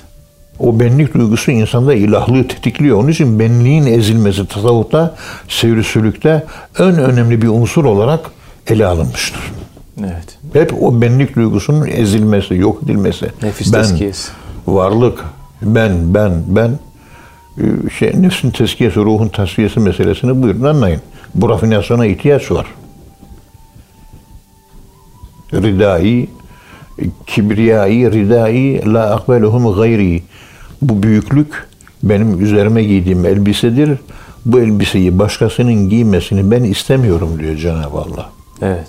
O 0.59 0.81
benlik 0.81 1.15
duygusu 1.15 1.51
insanda 1.51 1.95
ilahlığı 1.95 2.49
tetikliyor. 2.49 2.99
Onun 2.99 3.09
için 3.09 3.39
benliğin 3.39 3.87
ezilmesi 3.87 4.47
tasavvufta, 4.47 5.15
seyri 5.49 5.85
sülükte 5.85 6.45
en 6.79 6.99
önemli 6.99 7.43
bir 7.43 7.49
unsur 7.49 7.85
olarak 7.85 8.21
ele 8.67 8.87
alınmıştır. 8.87 9.43
Evet. 10.01 10.39
Hep 10.53 10.83
o 10.83 11.01
benlik 11.01 11.37
duygusunun 11.37 11.87
ezilmesi, 11.87 12.55
yok 12.55 12.83
edilmesi. 12.85 13.27
Nefis 13.43 13.73
ben, 13.73 13.83
tezkiyesi. 13.83 14.31
varlık, 14.67 15.25
ben, 15.63 16.15
ben, 16.15 16.33
ben. 16.47 16.79
Ee, 17.59 17.91
Şey, 17.99 18.23
nefsin 18.23 18.51
tezkiyesi, 18.51 18.97
ruhun 18.97 19.29
tasfiyesi 19.29 19.81
meselesini 19.81 20.43
buyurun 20.43 20.65
anlayın. 20.65 21.01
Bu 21.35 21.49
rafinasyona 21.49 22.07
ihtiyaç 22.07 22.51
var. 22.51 22.67
Ridai, 25.53 26.29
kibriyai, 27.27 28.13
ridai, 28.13 28.93
la 28.93 29.15
akbeluhum 29.15 29.75
gayri. 29.75 30.23
Bu 30.83 31.03
büyüklük 31.03 31.69
benim 32.03 32.45
üzerime 32.45 32.85
giydiğim 32.85 33.27
elbisedir. 33.27 33.99
Bu 34.47 34.61
elbiseyi 34.61 35.19
başkasının 35.19 35.89
giymesini 35.89 36.51
ben 36.51 36.65
istemiyorum 36.65 37.39
diyor 37.39 37.57
Cenab-ı 37.57 37.99
Allah. 37.99 38.31
Evet. 38.63 38.89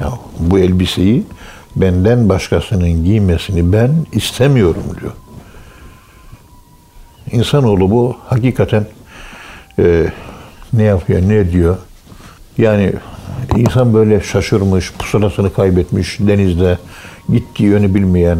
Ya 0.00 0.12
bu 0.38 0.58
elbiseyi 0.58 1.24
benden 1.76 2.28
başkasının 2.28 3.04
giymesini 3.04 3.72
ben 3.72 3.90
istemiyorum 4.12 4.82
diyor. 5.00 5.12
İnsanoğlu 7.32 7.90
bu 7.90 8.16
hakikaten 8.26 8.86
e, 9.78 10.06
ne 10.72 10.82
yapıyor, 10.82 11.22
ne 11.22 11.52
diyor? 11.52 11.76
Yani 12.58 12.92
insan 13.56 13.94
böyle 13.94 14.20
şaşırmış, 14.20 14.92
pusulasını 14.92 15.52
kaybetmiş 15.52 16.18
denizde, 16.20 16.78
gittiği 17.28 17.64
yönü 17.64 17.94
bilmeyen, 17.94 18.38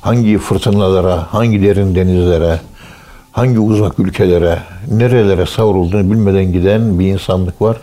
hangi 0.00 0.38
fırtınalara, 0.38 1.26
hangi 1.32 1.62
derin 1.62 1.94
denizlere, 1.94 2.60
hangi 3.32 3.58
uzak 3.58 3.98
ülkelere, 3.98 4.58
nerelere 4.90 5.46
savrulduğunu 5.46 6.12
bilmeden 6.12 6.52
giden 6.52 6.98
bir 6.98 7.06
insanlık 7.06 7.62
var. 7.62 7.76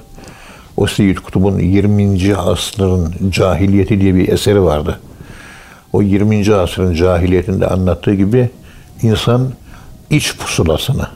O 0.78 0.88
Seyyid 0.88 1.18
Kutub'un 1.18 1.60
20. 1.60 2.36
asrın 2.36 3.16
cahiliyeti 3.30 4.02
diye 4.02 4.16
bir 4.16 4.28
eseri 4.28 4.64
vardı. 4.64 5.00
O 5.94 6.02
20. 6.02 6.56
asrın 6.56 6.94
cahiliyetinde 6.94 7.68
anlattığı 7.68 8.14
gibi 8.14 8.50
insan 9.02 9.50
iç 10.10 10.38
pusulasını 10.38 11.08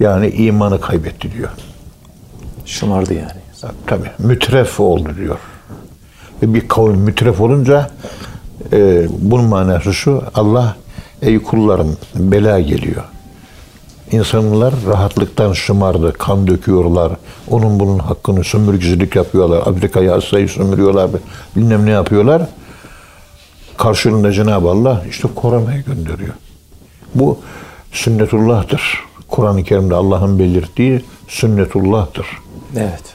yani 0.00 0.28
imanı 0.28 0.80
kaybetti 0.80 1.32
diyor. 1.32 1.50
Şımardı 2.66 3.14
yani. 3.14 3.39
Tabii 3.86 4.10
mütref 4.18 4.80
oldu 4.80 5.08
diyor. 5.16 5.38
Ve 6.42 6.54
bir 6.54 6.68
kavim 6.68 7.00
mütref 7.00 7.40
olunca 7.40 7.90
e, 8.72 9.06
bunun 9.18 9.44
manası 9.44 9.94
şu 9.94 10.22
Allah 10.34 10.76
ey 11.22 11.42
kullarım 11.42 11.96
bela 12.14 12.60
geliyor. 12.60 13.04
İnsanlar 14.12 14.74
rahatlıktan 14.86 15.52
şımardı, 15.52 16.12
kan 16.12 16.46
döküyorlar. 16.46 17.12
Onun 17.50 17.80
bunun 17.80 17.98
hakkını 17.98 18.44
sömürgecilik 18.44 19.16
yapıyorlar. 19.16 19.66
Afrika'yı, 19.66 20.12
Asya'yı 20.14 20.48
sömürüyorlar. 20.48 21.10
Bilmem 21.56 21.86
ne 21.86 21.90
yapıyorlar. 21.90 22.42
Karşılığında 23.76 24.32
Cenab-ı 24.32 24.68
Allah 24.68 25.02
işte 25.10 25.28
koronayı 25.34 25.84
gönderiyor. 25.84 26.34
Bu 27.14 27.38
sünnetullah'tır. 27.92 29.04
Kur'an-ı 29.28 29.64
Kerim'de 29.64 29.94
Allah'ın 29.94 30.38
belirttiği 30.38 31.04
sünnetullah'tır. 31.28 32.26
Evet. 32.76 33.14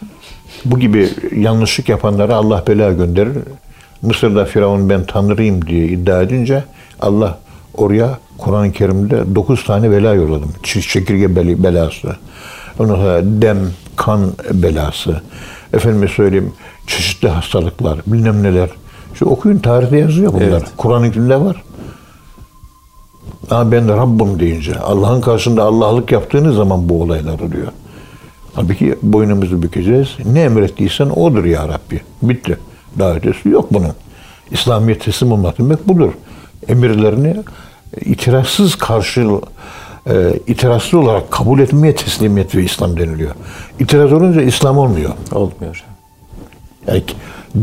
Bu 0.66 0.80
gibi 0.80 1.10
yanlışlık 1.36 1.90
yapanlara 1.90 2.36
Allah 2.36 2.64
bela 2.68 2.94
gönderir. 2.94 3.38
Mısır'da 4.02 4.46
Firavun 4.46 4.90
ben 4.90 5.04
tanrıyım 5.06 5.66
diye 5.66 5.88
iddia 5.88 6.22
edince 6.22 6.64
Allah 7.02 7.40
oraya 7.74 8.20
Kur'an-ı 8.38 8.72
Kerim'de 8.72 9.36
dokuz 9.36 9.64
tane 9.64 9.92
bela 9.92 10.14
yolladım. 10.14 10.52
Çekirge 10.64 11.36
bel- 11.36 11.64
belası. 11.64 12.16
Ondan 12.80 12.96
sonra 12.96 13.22
dem, 13.24 13.58
kan 13.96 14.32
belası. 14.54 15.22
Efendime 15.74 16.08
söyleyeyim 16.08 16.54
çeşitli 16.88 17.30
hastalıklar, 17.30 18.00
bilmem 18.08 18.44
neler. 18.44 18.70
İşte 19.14 19.26
okuyun 19.26 19.58
tarihte 19.58 19.98
yazıyor 19.98 20.34
bunlar. 20.34 20.46
Evet. 20.46 20.64
Kur'an-ı 20.78 21.12
Kerim'de 21.12 21.42
var. 21.42 21.64
Ama 23.52 23.72
ben 23.72 23.90
Rabbim 23.90 24.40
deyince, 24.40 24.80
Allah'ın 24.80 25.22
karşısında 25.22 25.64
Allah'lık 25.64 26.12
yaptığınız 26.12 26.56
zaman 26.56 26.90
bu 26.90 27.02
olaylar 27.02 27.40
oluyor. 27.40 27.68
Halbuki 28.56 28.96
boynumuzu 29.02 29.62
bükeceğiz. 29.62 30.08
Ne 30.26 30.42
emrettiysen 30.42 31.10
odur 31.10 31.46
ya 31.46 31.68
Rabbi. 31.68 32.02
Bitti. 32.22 32.58
Daha 33.00 33.14
ötesi 33.14 33.50
yok 33.50 33.74
bunun. 33.74 33.94
İslamiyet 34.52 35.02
teslim 35.02 35.32
olmak 35.32 35.60
demek 35.60 35.88
budur. 35.88 36.12
Emirlerini 36.68 37.36
itirazsız 38.02 38.76
karşı 38.76 39.30
e, 40.08 40.14
itirazsız 40.48 40.94
olarak 40.94 41.32
kabul 41.32 41.60
etmeye 41.60 41.96
teslimiyet 41.96 42.56
ve 42.56 42.64
İslam 42.64 42.98
deniliyor. 42.98 43.32
İtiraz 43.80 44.14
olunca 44.14 44.42
İslam 44.42 44.78
olmuyor. 44.78 45.12
Olmuyor. 45.32 45.84
Yani 46.88 47.04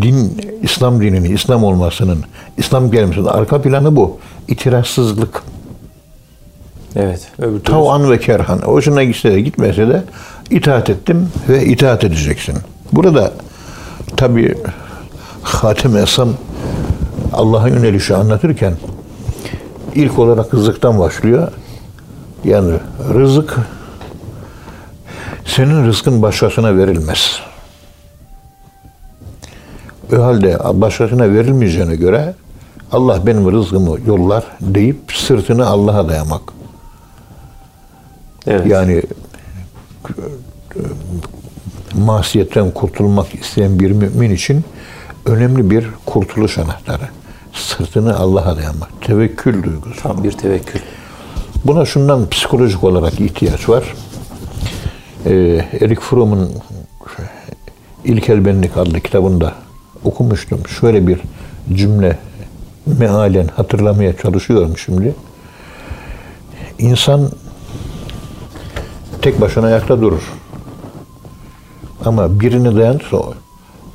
din, 0.02 0.40
İslam 0.62 1.00
dininin 1.00 1.34
İslam 1.34 1.64
olmasının, 1.64 2.24
İslam 2.58 2.90
gelmesinin 2.90 3.24
arka 3.24 3.62
planı 3.62 3.96
bu. 3.96 4.18
İtirazsızlık. 4.48 5.42
Evet. 6.96 7.28
Öbür 7.38 7.60
Tavan 7.60 8.10
ve 8.10 8.20
kerhan. 8.20 8.58
Hoşuna 8.58 9.04
gitse 9.04 9.32
de 9.32 9.40
gitmese 9.40 9.88
de 9.88 10.04
itaat 10.52 10.90
ettim 10.90 11.28
ve 11.48 11.66
itaat 11.66 12.04
edeceksin. 12.04 12.56
Burada 12.92 13.32
tabi 14.16 14.54
Hatem 15.42 15.96
Esam 15.96 16.28
Allah'a 17.32 17.68
yönelişi 17.68 18.14
anlatırken 18.16 18.74
ilk 19.94 20.18
olarak 20.18 20.54
rızıktan 20.54 20.98
başlıyor. 20.98 21.52
Yani 22.44 22.74
rızık 23.14 23.56
senin 25.44 25.86
rızkın 25.86 26.22
başkasına 26.22 26.76
verilmez. 26.76 27.40
O 30.16 30.22
halde 30.22 30.58
başkasına 30.80 31.32
verilmeyeceğine 31.32 31.96
göre 31.96 32.34
Allah 32.92 33.26
benim 33.26 33.52
rızkımı 33.52 33.98
yollar 34.06 34.44
deyip 34.60 35.12
sırtını 35.12 35.66
Allah'a 35.66 36.08
dayamak. 36.08 36.42
evet. 38.46 38.66
Yani 38.66 39.02
masiyetten 41.94 42.70
kurtulmak 42.70 43.34
isteyen 43.34 43.80
bir 43.80 43.90
mümin 43.90 44.30
için 44.30 44.64
önemli 45.26 45.70
bir 45.70 45.86
kurtuluş 46.06 46.58
anahtarı. 46.58 47.08
Sırtını 47.52 48.16
Allah'a 48.16 48.56
dayamak. 48.56 49.02
Tevekkül 49.02 49.62
duygusu. 49.62 50.02
tam 50.02 50.24
bir 50.24 50.32
tevekkül. 50.32 50.80
Buna 51.64 51.84
şundan 51.84 52.28
psikolojik 52.28 52.84
olarak 52.84 53.20
ihtiyaç 53.20 53.68
var. 53.68 53.94
e, 55.26 55.32
Erik 55.80 56.00
Fromm'un 56.00 56.50
İlkel 58.04 58.44
Benlik 58.44 58.76
adlı 58.76 59.00
kitabında 59.00 59.54
okumuştum. 60.04 60.60
Şöyle 60.80 61.06
bir 61.06 61.20
cümle 61.72 62.18
mealen 62.86 63.48
hatırlamaya 63.56 64.16
çalışıyorum 64.16 64.78
şimdi. 64.78 65.14
İnsan 66.78 67.30
tek 69.22 69.40
başına 69.40 69.66
ayakta 69.66 70.00
durur. 70.00 70.32
Ama 72.04 72.40
birine 72.40 72.76
dayanırsa 72.76 73.16
o, 73.16 73.34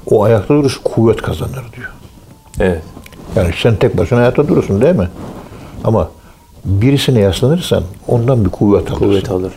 o 0.05 0.23
ayakta 0.23 0.53
duruş 0.53 0.79
kuvvet 0.83 1.21
kazanır 1.21 1.65
diyor. 1.75 1.91
Evet. 2.59 2.81
Yani 3.35 3.53
sen 3.61 3.75
tek 3.75 3.97
başına 3.97 4.19
ayakta 4.19 4.47
durursun 4.47 4.81
değil 4.81 4.95
mi? 4.95 5.09
Ama 5.83 6.09
birisine 6.65 7.19
yaslanırsan 7.19 7.83
ondan 8.07 8.45
bir 8.45 8.49
kuvvet 8.49 8.91
alırsın. 8.91 9.05
Kuvvet 9.05 9.31
alır. 9.31 9.53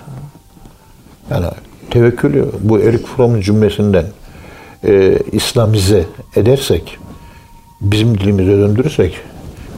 Yani 1.30 1.46
tevekkülü 1.90 2.48
bu 2.60 2.80
Erik 2.80 3.06
Fromm'un 3.06 3.40
cümlesinden 3.40 4.04
e, 4.84 5.18
İslamize 5.32 6.04
edersek, 6.36 6.98
bizim 7.80 8.18
dilimize 8.18 8.52
döndürürsek 8.52 9.20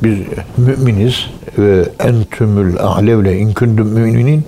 biz 0.03 0.19
müminiz 0.57 1.27
ve 1.59 1.89
entümül 1.99 2.79
alevle 2.79 3.39
inkündüm 3.39 3.87
müminin 3.87 4.45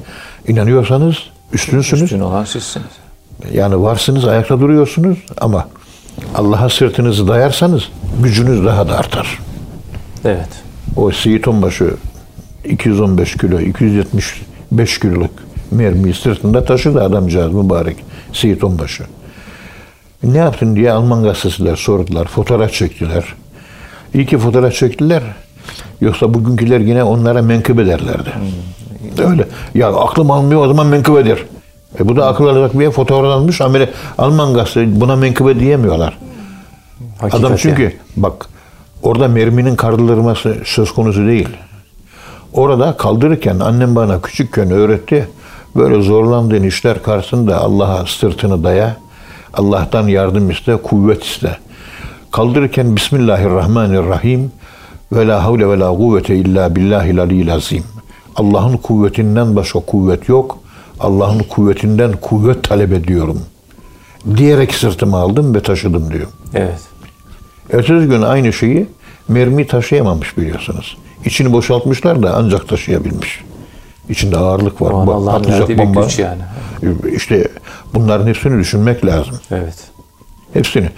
inanıyorsanız 0.49 1.17
üstünsünüz. 1.55 2.03
Üstün 2.03 2.21
olan 2.21 2.45
sizsiniz. 2.45 2.87
Yani 3.53 3.83
varsınız, 3.83 4.25
ayakta 4.25 4.61
duruyorsunuz 4.61 5.19
ama 5.41 5.69
Allah'a 6.35 6.69
sırtınızı 6.69 7.29
dayarsanız 7.29 7.83
gücünüz 8.23 8.65
daha 8.65 8.89
da 8.89 8.99
artar. 8.99 9.39
Evet. 10.25 10.49
O 10.97 11.11
Seyit 11.11 11.49
Onbaşı 11.49 11.95
215 12.65 13.37
kilo, 13.37 13.61
275 13.61 15.01
kiloluk 15.01 15.31
mermiyi 15.71 16.15
sırtında 16.15 16.65
taşıdı 16.65 17.03
adamcağız 17.03 17.53
mübarek 17.53 17.97
Seyit 18.33 18.65
Onbaşı. 18.65 19.05
Ne 20.23 20.39
yaptın 20.39 20.77
diye 20.77 20.93
Alman 20.93 21.23
gazeteciler 21.23 21.77
sordular, 21.77 22.27
fotoğraf 22.27 22.73
çektiler. 22.73 23.25
İyi 24.15 24.27
ki 24.27 24.39
fotoğraf 24.39 24.73
çektiler. 24.73 25.23
Yoksa 26.01 26.35
bugünküler 26.35 26.81
yine 26.81 27.05
onlara 27.05 27.43
menkıbe 27.43 27.83
ederlerdi. 27.83 28.31
Öyle. 29.19 29.49
Ya 29.75 29.89
aklım 29.89 30.31
almıyor 30.31 30.65
o 30.65 30.69
zaman 30.69 30.87
menkıbedir. 30.87 31.47
E 32.01 32.09
bu 32.09 32.17
da 32.17 32.27
akıl 32.27 32.47
alacak 32.47 32.79
bir 32.79 32.91
fotoğraf 32.91 33.33
almış. 33.33 33.61
Ameri, 33.61 33.91
Alman 34.19 34.55
gazeteci 34.55 35.01
buna 35.01 35.17
menkıbe 35.17 35.61
diyemiyorlar. 35.61 36.19
Hakikaten. 37.19 37.47
Adam 37.47 37.57
çünkü 37.57 37.93
bak 38.17 38.49
orada 39.03 39.29
merminin 39.29 39.77
kaldırılması 39.77 40.57
söz 40.65 40.95
konusu 40.95 41.27
değil. 41.27 41.49
Orada 42.53 42.97
kaldırırken 42.97 43.59
annem 43.59 43.95
bana 43.97 44.23
küçükken 44.23 44.71
öğretti. 44.71 45.29
Böyle 45.77 46.03
zorlandığın 46.03 46.63
işler 46.63 47.03
karşısında 47.03 47.61
Allah'a 47.61 48.07
sırtını 48.07 48.65
daya. 48.65 48.97
Allah'tan 49.55 50.09
yardım 50.09 50.51
iste, 50.51 50.77
kuvvet 50.77 51.25
iste. 51.25 51.57
Kaldırırken 52.31 52.97
Bismillahirrahmanirrahim 52.97 54.53
ve 55.13 55.27
la 55.27 55.45
havle 55.45 55.69
ve 55.69 55.79
la 55.79 55.89
kuvvete 55.89 56.37
illa 56.37 56.77
billahil 56.77 57.21
aliyyil 57.21 57.55
azim. 57.55 57.85
Allah'ın 58.37 58.77
kuvvetinden 58.77 59.57
başka 59.57 59.81
kuvvet 59.81 60.29
yok. 60.29 60.59
Allah'ın 61.01 61.39
kuvvetinden 61.39 62.13
kuvvet 62.13 62.65
talep 62.65 62.93
ediyorum. 62.93 63.41
Diyerek 64.37 64.75
sırtıma 64.75 65.19
aldım 65.19 65.55
ve 65.55 65.63
taşıdım 65.63 66.13
diyor. 66.13 66.27
Evet. 66.55 66.81
Ertesi 67.73 68.07
gün 68.07 68.23
aynı 68.23 68.53
şeyi 68.53 68.87
mermi 69.29 69.67
taşıyamamış 69.67 70.39
biliyorsunuz. 70.39 70.97
İçini 71.25 71.53
boşaltmışlar 71.53 72.23
da 72.23 72.35
ancak 72.37 72.69
taşıyabilmiş. 72.69 73.45
İçinde 74.09 74.37
ağırlık 74.37 74.83
var. 74.83 74.93
Bak, 74.93 75.15
Allah'ın 75.15 75.33
patlayacak 75.33 75.69
verdiği 75.69 75.79
bir 75.79 75.87
bomba. 75.87 76.05
güç 76.05 76.19
yani. 76.19 76.43
İşte 77.17 77.49
bunların 77.95 78.27
hepsini 78.27 78.59
düşünmek 78.59 79.07
lazım. 79.07 79.35
Evet. 79.51 79.75
Hepsini. 80.53 80.91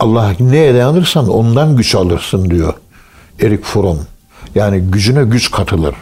Allah 0.00 0.32
neye 0.40 0.74
dayanırsan 0.74 1.28
ondan 1.28 1.76
güç 1.76 1.94
alırsın 1.94 2.50
diyor 2.50 2.74
Erik 3.42 3.64
Fromm. 3.64 3.98
Yani 4.54 4.80
gücüne 4.80 5.24
güç 5.24 5.50
katılır. 5.50 5.94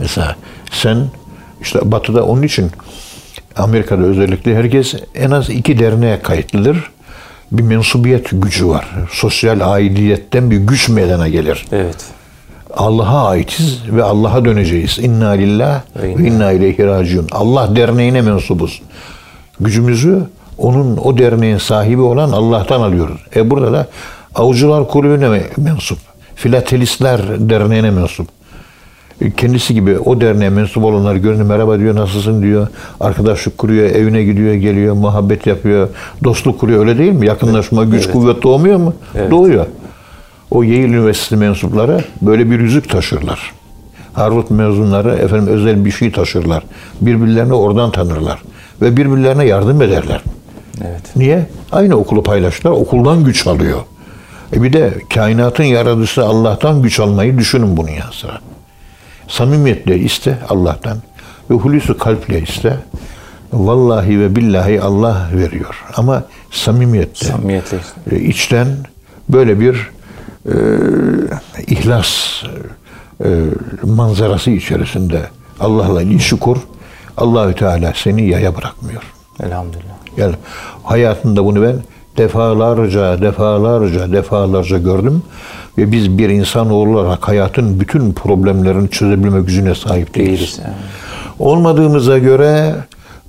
Mesela 0.00 0.36
sen 0.70 0.98
işte 1.62 1.78
batıda 1.84 2.24
onun 2.24 2.42
için 2.42 2.70
Amerika'da 3.56 4.02
özellikle 4.02 4.56
herkes 4.56 4.94
en 5.14 5.30
az 5.30 5.50
iki 5.50 5.78
derneğe 5.78 6.22
kayıtlıdır. 6.22 6.90
Bir 7.52 7.62
mensubiyet 7.62 8.28
gücü 8.32 8.68
var. 8.68 8.94
Sosyal 9.10 9.72
aidiyetten 9.72 10.50
bir 10.50 10.56
güç 10.56 10.88
meydana 10.88 11.28
gelir. 11.28 11.66
Evet. 11.72 11.96
Allah'a 12.76 13.28
aitiz 13.28 13.80
ve 13.92 14.02
Allah'a 14.02 14.44
döneceğiz. 14.44 14.98
İnna 14.98 15.30
lillah 15.30 15.80
ve 15.96 16.12
inna 16.12 16.52
ileyhi 16.52 16.86
raciun. 16.86 17.28
Allah 17.32 17.76
derneğine 17.76 18.22
mensubuz. 18.22 18.82
Gücümüzü 19.60 20.22
onun 20.58 20.96
o 20.96 21.18
derneğin 21.18 21.58
sahibi 21.58 22.00
olan 22.00 22.32
Allah'tan 22.32 22.80
alıyoruz. 22.80 23.20
E 23.36 23.50
burada 23.50 23.72
da 23.72 23.86
Avcılar 24.34 24.88
Kulübü'ne 24.88 25.42
mensup. 25.56 25.98
Filatelistler 26.34 27.20
derneğine 27.50 27.90
mensup. 27.90 28.35
Kendisi 29.36 29.74
gibi 29.74 29.98
o 29.98 30.20
derneğe 30.20 30.50
mensup 30.50 30.84
olanlar 30.84 31.16
görünüyor. 31.16 31.46
Merhaba 31.46 31.78
diyor, 31.78 31.94
nasılsın 31.94 32.42
diyor. 32.42 32.66
Arkadaşlık 33.00 33.58
kuruyor, 33.58 33.84
evine 33.90 34.24
gidiyor, 34.24 34.54
geliyor, 34.54 34.94
muhabbet 34.94 35.46
yapıyor. 35.46 35.88
Dostluk 36.24 36.60
kuruyor 36.60 36.80
öyle 36.80 36.98
değil 36.98 37.12
mi? 37.12 37.26
Yakınlaşma, 37.26 37.84
güç, 37.84 38.04
Evet. 38.04 38.12
kuvvet 38.12 38.42
doğmuyor 38.42 38.78
mu? 38.78 38.94
Evet. 39.14 39.30
Doğuyor. 39.30 39.66
O 40.50 40.62
Yale 40.62 40.82
Üniversitesi 40.82 41.36
mensupları 41.36 42.04
böyle 42.22 42.50
bir 42.50 42.60
yüzük 42.60 42.90
taşırlar. 42.90 43.52
Harvard 44.12 44.50
mezunları 44.50 45.14
efendim 45.14 45.46
özel 45.48 45.84
bir 45.84 45.90
şey 45.90 46.12
taşırlar. 46.12 46.62
Birbirlerini 47.00 47.54
oradan 47.54 47.90
tanırlar. 47.90 48.42
Ve 48.82 48.96
birbirlerine 48.96 49.44
yardım 49.44 49.82
ederler. 49.82 50.22
Evet. 50.80 51.16
Niye? 51.16 51.46
Aynı 51.72 51.96
okulu 51.96 52.22
paylaştılar. 52.22 52.72
Okuldan 52.72 53.24
güç 53.24 53.46
alıyor. 53.46 53.80
E 54.56 54.62
bir 54.62 54.72
de 54.72 54.94
kainatın 55.14 55.64
yaratıcısı 55.64 56.24
Allah'tan 56.24 56.82
güç 56.82 57.00
almayı 57.00 57.38
düşünün 57.38 57.76
bunun 57.76 57.88
yanı 57.88 58.12
sıra. 58.12 58.40
Samimiyetle 59.28 59.98
iste 59.98 60.38
Allah'tan 60.48 60.98
ve 61.50 61.54
hulusu 61.54 61.98
kalple 61.98 62.42
iste. 62.42 62.76
Vallahi 63.52 64.20
ve 64.20 64.36
billahi 64.36 64.80
Allah 64.80 65.30
veriyor. 65.34 65.84
Ama 65.96 66.24
samimiyetle, 66.50 67.26
Samimiyetle. 67.26 67.78
e, 68.10 68.20
içten 68.20 68.68
böyle 69.28 69.60
bir 69.60 69.90
e, 70.46 70.54
ihlas 71.66 72.42
e, 73.24 73.28
manzarası 73.82 74.50
içerisinde 74.50 75.20
Allah'la 75.60 76.02
ilişki 76.02 76.36
kur. 76.36 76.56
Allahü 77.16 77.54
Teala 77.54 77.92
seni 77.96 78.28
yaya 78.28 78.56
bırakmıyor. 78.56 79.02
Elhamdülillah. 79.42 79.96
Yani 80.16 80.34
hayatımda 80.84 81.44
bunu 81.44 81.62
ben 81.62 81.76
defalarca, 82.18 83.22
defalarca, 83.22 84.12
defalarca 84.12 84.78
gördüm. 84.78 85.22
Ve 85.78 85.92
biz 85.92 86.18
bir 86.18 86.28
insan 86.28 86.70
olarak 86.70 87.28
hayatın 87.28 87.80
bütün 87.80 88.12
problemlerini 88.12 88.90
çözebilme 88.90 89.40
gücüne 89.40 89.74
sahip 89.74 90.14
değiliz. 90.14 90.38
Değiliz. 90.38 90.60
Yani. 90.64 90.74
Olmadığımıza 91.38 92.18
göre 92.18 92.74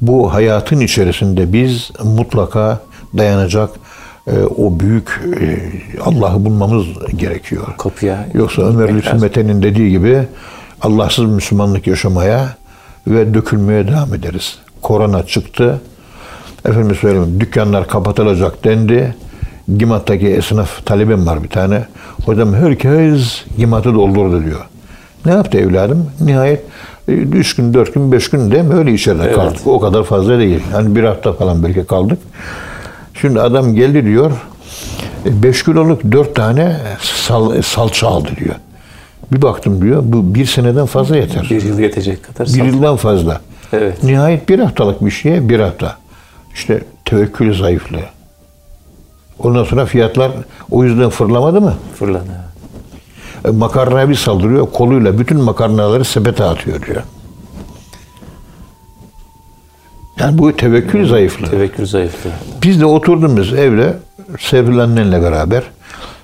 bu 0.02 0.34
hayatın 0.34 0.80
içerisinde 0.80 1.54
biz 1.54 1.92
mutlaka 2.04 2.80
dayanacak 3.18 3.70
e, 4.28 4.32
o 4.58 4.80
büyük 4.80 5.22
e, 5.42 5.60
Allah'ı 6.06 6.46
bulmamız 6.46 6.86
gerekiyor. 7.16 7.68
Kapıya 7.78 8.28
Yoksa 8.34 8.62
Ömer 8.62 8.96
Lütfü. 8.96 9.18
Mete'nin 9.18 9.62
dediği 9.62 9.92
gibi 9.92 10.24
Allahsız 10.82 11.26
Müslümanlık 11.26 11.88
yaşamaya 11.88 12.56
ve 13.08 13.34
dökülmeye 13.34 13.88
devam 13.88 14.14
ederiz. 14.14 14.60
Korona 14.82 15.26
çıktı. 15.26 15.82
Efendim 16.66 16.96
söyleyeyim 16.96 17.40
dükkanlar 17.40 17.88
kapatılacak 17.88 18.64
dendi. 18.64 19.16
Gimat'taki 19.78 20.28
esnaf 20.28 20.86
talebim 20.86 21.28
var 21.28 21.44
bir 21.44 21.50
tane. 21.50 21.86
Hocam 22.26 22.54
herkes 22.54 23.42
Gimat'ı 23.58 23.94
doldurdu 23.94 24.46
diyor. 24.46 24.66
Ne 25.26 25.32
yaptı 25.32 25.58
evladım? 25.58 26.12
Nihayet 26.22 26.64
e, 27.08 27.12
üç 27.12 27.56
gün, 27.56 27.74
dört 27.74 27.94
gün, 27.94 28.12
beş 28.12 28.30
gün 28.30 28.52
değil 28.52 28.64
mi? 28.64 28.74
Öyle 28.76 28.94
içeride 28.94 29.24
Evet. 29.24 29.36
kaldık. 29.36 29.68
O 29.68 29.80
kadar 29.80 30.04
fazla 30.04 30.40
değil. 30.40 30.60
Hani 30.72 30.96
bir 30.96 31.04
hafta 31.04 31.34
falan 31.34 31.64
belki 31.64 31.86
kaldık. 31.86 32.20
Şimdi 33.22 33.42
adam 33.42 33.76
geldi 33.76 34.06
diyor. 34.06 34.32
5 35.26 35.64
kiloluk 35.64 36.12
dört 36.12 36.36
tane 36.36 36.78
sal, 37.02 37.62
salça 37.62 38.08
aldı 38.08 38.30
diyor. 38.40 38.56
Bir 39.32 39.42
baktım 39.42 39.82
diyor. 39.82 40.02
Bu 40.06 40.36
bir 40.36 40.46
seneden 40.46 40.86
fazla 40.86 41.18
yeter. 41.18 41.48
Bir 41.50 41.64
yıl 41.64 41.80
yetecek 41.80 42.24
kadar. 42.24 42.48
Bir 42.48 42.64
yıldan 42.64 42.96
fazla. 42.96 43.42
Evet. 43.74 44.04
Nihayet 44.04 44.50
bir 44.50 44.60
haftalık 44.60 45.06
bir 45.06 45.12
şeye 45.12 45.50
bir 45.50 45.60
hafta. 45.60 45.96
İşte 46.58 46.84
tevekkül 47.06 47.54
zayıflığı. 47.54 48.06
Ondan 49.40 49.64
sonra 49.64 49.86
fiyatlar 49.86 50.32
o 50.72 50.84
yüzden 50.84 51.10
fırlamadı 51.10 51.62
mı? 51.62 51.74
Fırlanıyor. 51.96 52.40
E, 53.46 53.50
makarnaya 53.50 54.10
bir 54.10 54.16
saldırıyor. 54.16 54.72
Koluyla 54.72 55.20
bütün 55.20 55.42
makarnaları 55.42 56.06
sepete 56.06 56.44
atıyor 56.44 56.82
diyor. 56.86 57.04
Yani 60.20 60.38
bu 60.38 60.56
tevekkül 60.56 61.10
zayıflığı. 61.10 61.50
Tevekkül 61.50 61.86
zayıflığı. 61.86 62.32
Biz 62.64 62.82
de 62.82 62.86
oturduğumuz 62.86 63.54
evde 63.54 63.98
Serpil 64.40 64.80
annenle 64.80 65.22
beraber 65.22 65.64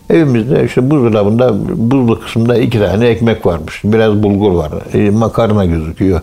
evimizde 0.09 0.65
işte 0.65 0.89
buzdolabında 0.89 1.53
buzlu 1.91 2.19
kısmında 2.19 2.57
iki 2.57 2.79
tane 2.79 3.07
ekmek 3.07 3.45
varmış. 3.45 3.81
Biraz 3.83 4.23
bulgur 4.23 4.51
var. 4.51 4.71
e, 4.93 5.09
makarna 5.09 5.65
gözüküyor. 5.65 6.21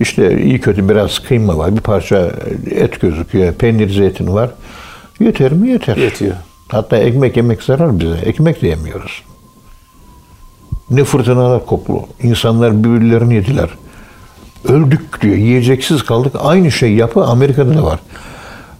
İşte 0.00 0.42
iyi 0.42 0.60
kötü 0.60 0.88
biraz 0.88 1.18
kıyma 1.18 1.58
var, 1.58 1.76
bir 1.76 1.80
parça 1.80 2.32
et 2.70 3.00
gözüküyor, 3.00 3.54
peynir, 3.54 3.90
zeytin 3.90 4.34
var. 4.34 4.50
Yeter 5.20 5.52
mi? 5.52 5.70
Yeter. 5.70 5.96
Yetiyor. 5.96 6.34
Hatta 6.68 6.96
ekmek 6.96 7.36
yemek 7.36 7.62
zarar 7.62 8.00
bize. 8.00 8.16
Ekmek 8.24 8.62
de 8.62 8.68
yemiyoruz. 8.68 9.22
Ne 10.90 11.04
fırtınalar 11.04 11.66
koplu. 11.66 12.02
İnsanlar 12.22 12.84
birbirlerini 12.84 13.34
yediler. 13.34 13.70
Öldük 14.68 15.22
diyor. 15.22 15.36
Yiyeceksiz 15.36 16.02
kaldık. 16.02 16.32
Aynı 16.38 16.72
şey 16.72 16.94
yapı 16.94 17.24
Amerika'da 17.24 17.74
da 17.74 17.84
var. 17.84 18.00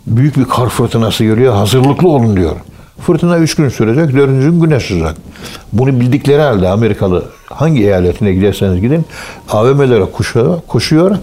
Büyük 0.07 0.37
bir 0.37 0.45
kar 0.45 0.69
fırtınası 0.69 1.25
geliyor. 1.25 1.55
Hazırlıklı 1.55 2.09
olun 2.09 2.37
diyor. 2.37 2.57
Fırtına 3.01 3.39
üç 3.39 3.55
gün 3.55 3.69
sürecek. 3.69 4.17
Dördüncü 4.17 4.51
gün 4.51 4.61
güneş 4.61 4.87
sıcak. 4.87 5.17
Bunu 5.73 6.01
bildikleri 6.01 6.43
halde 6.43 6.69
Amerikalı 6.69 7.25
hangi 7.47 7.83
eyaletine 7.83 8.33
giderseniz 8.33 8.81
gidin 8.81 9.07
AVM'lere 9.51 10.05
koşuyor, 10.05 10.61
koşuyor 10.69 11.17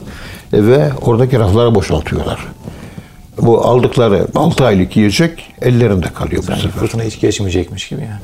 ve 0.53 0.91
oradaki 1.01 1.39
raflara 1.39 1.75
boşaltıyorlar. 1.75 2.39
Bu 3.41 3.61
aldıkları 3.65 4.27
6 4.35 4.65
aylık 4.65 4.97
yiyecek 4.97 5.53
ellerinde 5.61 6.05
kalıyor 6.13 6.43
bu 6.47 6.51
Yani 6.51 6.61
sefer. 6.61 6.79
fırtına 6.79 7.03
hiç 7.03 7.19
geçmeyecekmiş 7.19 7.89
gibi 7.89 8.01
yani. 8.01 8.19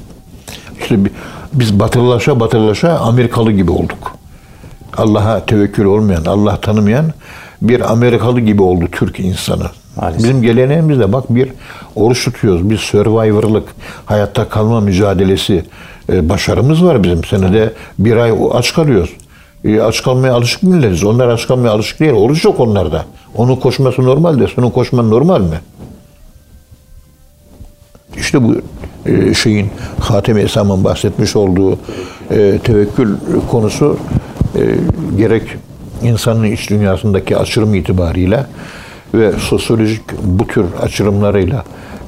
İşte 0.81 1.05
bi- 1.05 1.11
biz 1.53 1.79
batılılaşa 1.79 2.39
batılılaşa 2.39 2.99
Amerikalı 2.99 3.51
gibi 3.51 3.71
olduk. 3.71 4.11
Allah'a 4.97 5.45
tevekkül 5.45 5.85
olmayan, 5.85 6.25
Allah 6.25 6.61
tanımayan 6.61 7.13
bir 7.61 7.91
Amerikalı 7.91 8.39
gibi 8.39 8.61
oldu 8.61 8.85
Türk 8.91 9.19
insanı. 9.19 9.65
Maalesef. 10.01 10.23
Bizim 10.23 10.41
geleneğimizde 10.41 11.13
bak 11.13 11.23
bir 11.29 11.51
oruç 11.95 12.25
tutuyoruz. 12.25 12.69
Bir 12.69 12.77
survivor'lık, 12.77 13.69
hayatta 14.05 14.49
kalma 14.49 14.81
mücadelesi 14.81 15.65
e, 16.11 16.29
başarımız 16.29 16.85
var 16.85 17.03
bizim. 17.03 17.23
Senede 17.23 17.73
bir 17.99 18.15
ay 18.15 18.31
aç 18.51 18.73
kalıyoruz. 18.73 19.09
E, 19.65 19.81
aç 19.81 20.03
kalmaya 20.03 20.33
alışık 20.33 20.63
milletiz. 20.63 21.03
Onlar 21.03 21.27
aç 21.27 21.47
kalmaya 21.47 21.69
alışık 21.69 21.99
değil. 21.99 22.11
Oruç 22.11 22.45
yok 22.45 22.59
onlarda. 22.59 23.05
Onun 23.35 23.55
koşması 23.55 24.03
normal 24.05 24.39
de 24.39 24.47
senin 24.55 24.69
koşman 24.69 25.09
normal 25.09 25.41
mi? 25.41 25.59
İşte 28.17 28.43
bu 28.43 28.55
e, 29.05 29.33
şeyin 29.33 29.69
Hatem-i 29.99 30.41
Esam'ın 30.41 30.83
bahsetmiş 30.83 31.35
olduğu 31.35 31.79
e, 32.31 32.59
tevekkül 32.63 33.15
konusu 33.51 33.97
gerek 35.17 35.43
insanın 36.03 36.43
iç 36.43 36.69
dünyasındaki 36.69 37.37
açırım 37.37 37.75
itibarıyla 37.75 38.47
ve 39.13 39.31
sosyolojik 39.31 40.01
bu 40.23 40.47
tür 40.47 40.65
açırımlarıyla 40.81 41.63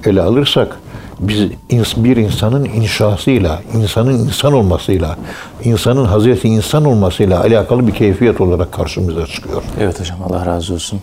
ele 0.05 0.21
alırsak 0.21 0.79
biz 1.19 1.51
bir 1.97 2.17
insanın 2.17 2.65
inşasıyla, 2.65 3.61
insanın 3.73 4.13
insan 4.13 4.53
olmasıyla, 4.53 5.17
insanın 5.63 6.05
Hazreti 6.05 6.47
insan 6.47 6.85
olmasıyla 6.85 7.41
alakalı 7.41 7.87
bir 7.87 7.93
keyfiyet 7.93 8.41
olarak 8.41 8.71
karşımıza 8.71 9.27
çıkıyor. 9.27 9.63
Evet 9.79 9.99
hocam 9.99 10.17
Allah 10.23 10.45
razı 10.45 10.73
olsun. 10.73 11.01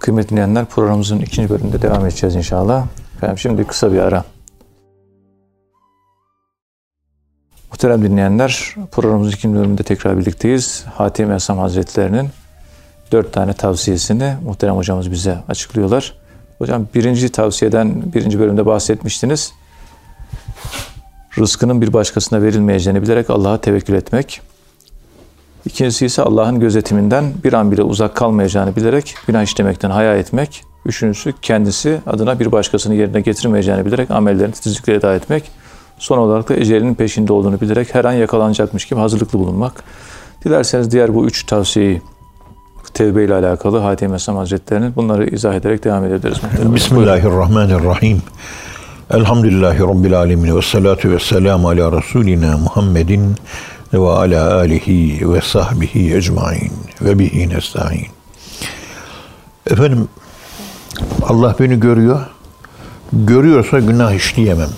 Kıymetli 0.00 0.30
dinleyenler 0.30 0.64
programımızın 0.64 1.18
ikinci 1.18 1.50
bölümünde 1.50 1.82
devam 1.82 2.06
edeceğiz 2.06 2.34
inşallah. 2.36 2.86
Efendim 3.16 3.38
şimdi 3.38 3.64
kısa 3.64 3.92
bir 3.92 3.98
ara. 3.98 4.24
Muhterem 7.70 8.02
dinleyenler 8.02 8.74
programımızın 8.92 9.32
ikinci 9.32 9.58
bölümünde 9.58 9.82
tekrar 9.82 10.18
birlikteyiz. 10.18 10.84
Hatem 10.94 11.32
Esam 11.32 11.58
Hazretlerinin 11.58 12.28
dört 13.12 13.32
tane 13.32 13.52
tavsiyesini 13.52 14.34
muhterem 14.44 14.76
hocamız 14.76 15.10
bize 15.10 15.38
açıklıyorlar. 15.48 16.14
Hocam 16.58 16.86
birinci 16.94 17.28
tavsiyeden 17.28 18.12
birinci 18.12 18.38
bölümde 18.38 18.66
bahsetmiştiniz. 18.66 19.52
Rızkının 21.38 21.82
bir 21.82 21.92
başkasına 21.92 22.42
verilmeyeceğini 22.42 23.02
bilerek 23.02 23.30
Allah'a 23.30 23.60
tevekkül 23.60 23.94
etmek. 23.94 24.40
İkincisi 25.66 26.06
ise 26.06 26.22
Allah'ın 26.22 26.60
gözetiminden 26.60 27.32
bir 27.44 27.52
an 27.52 27.72
bile 27.72 27.82
uzak 27.82 28.16
kalmayacağını 28.16 28.76
bilerek 28.76 29.14
günah 29.26 29.42
işlemekten 29.42 29.90
haya 29.90 30.16
etmek. 30.16 30.62
Üçüncüsü 30.86 31.34
kendisi 31.42 32.00
adına 32.06 32.40
bir 32.40 32.52
başkasını 32.52 32.94
yerine 32.94 33.20
getirmeyeceğini 33.20 33.86
bilerek 33.86 34.10
amellerini 34.10 34.52
titizlikle 34.52 34.94
eda 34.94 35.14
etmek. 35.14 35.50
Son 35.98 36.18
olarak 36.18 36.48
da 36.48 36.54
ecelinin 36.54 36.94
peşinde 36.94 37.32
olduğunu 37.32 37.60
bilerek 37.60 37.94
her 37.94 38.04
an 38.04 38.12
yakalanacakmış 38.12 38.84
gibi 38.84 39.00
hazırlıklı 39.00 39.38
bulunmak. 39.38 39.84
Dilerseniz 40.44 40.90
diğer 40.90 41.14
bu 41.14 41.26
üç 41.26 41.46
tavsiyeyi 41.46 42.02
tevbe 42.94 43.24
ile 43.24 43.34
alakalı 43.34 43.78
Hatem 43.78 44.14
Esam 44.14 44.36
Hazretleri'nin 44.36 44.96
bunları 44.96 45.26
izah 45.26 45.54
ederek 45.54 45.84
devam 45.84 46.04
edebiliriz. 46.04 46.38
Bismillahirrahmanirrahim. 46.74 48.22
Elhamdülillahi 49.10 49.80
Rabbil 49.80 50.18
alemin 50.18 50.56
ve 50.56 50.62
salatu 50.62 51.10
ve 51.10 51.18
selamu 51.18 51.68
ala 51.68 51.92
Resulina 51.92 52.58
Muhammedin 52.58 53.36
ve 53.92 54.08
ala 54.08 54.54
alihi 54.54 55.32
ve 55.32 55.40
sahbihi 55.40 56.16
ecmain 56.16 56.72
ve 57.00 57.18
bihi 57.18 57.48
nesta'in. 57.48 58.06
Efendim 59.70 60.08
Allah 61.22 61.56
beni 61.60 61.80
görüyor. 61.80 62.20
Görüyorsa 63.12 63.80
günah 63.80 64.12
işleyemem. 64.12 64.70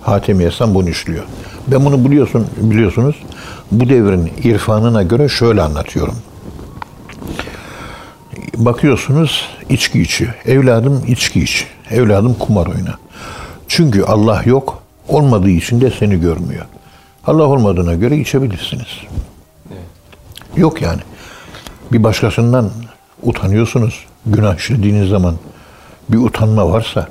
Hatem 0.00 0.40
Yasan 0.40 0.74
bunu 0.74 0.88
işliyor. 0.88 1.24
Ben 1.66 1.84
bunu 1.84 2.04
biliyorsun 2.04 2.46
biliyorsunuz 2.56 3.16
bu 3.72 3.88
devrin 3.88 4.30
irfanına 4.44 5.02
göre 5.02 5.28
şöyle 5.28 5.62
anlatıyorum. 5.62 6.14
Bakıyorsunuz 8.64 9.48
içki 9.68 10.02
içi. 10.02 10.28
Evladım 10.46 11.04
içki 11.08 11.40
iç. 11.42 11.66
Evladım 11.90 12.34
kumar 12.34 12.66
oyna. 12.66 12.98
Çünkü 13.68 14.02
Allah 14.02 14.42
yok. 14.44 14.82
Olmadığı 15.08 15.50
için 15.50 15.80
de 15.80 15.90
seni 15.90 16.20
görmüyor. 16.20 16.64
Allah 17.26 17.42
olmadığına 17.42 17.94
göre 17.94 18.16
içebilirsiniz. 18.16 18.86
Yok 20.56 20.82
yani. 20.82 21.00
Bir 21.92 22.04
başkasından 22.04 22.70
utanıyorsunuz. 23.22 24.04
Günah 24.26 24.56
işlediğiniz 24.56 25.08
zaman 25.08 25.34
bir 26.08 26.18
utanma 26.18 26.70
varsa 26.70 27.08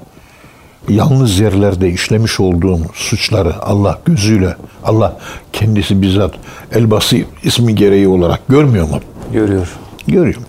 yalnız 0.89 1.39
yerlerde 1.39 1.89
işlemiş 1.89 2.39
olduğum 2.39 2.79
suçları 2.93 3.63
Allah 3.63 3.99
gözüyle, 4.05 4.55
Allah 4.83 5.19
kendisi 5.53 6.01
bizzat 6.01 6.33
Elbasi 6.71 7.25
ismi 7.43 7.75
gereği 7.75 8.07
olarak 8.07 8.47
görmüyor 8.47 8.89
mu? 8.89 8.99
Görüyor. 9.33 9.67
Görüyor. 10.07 10.48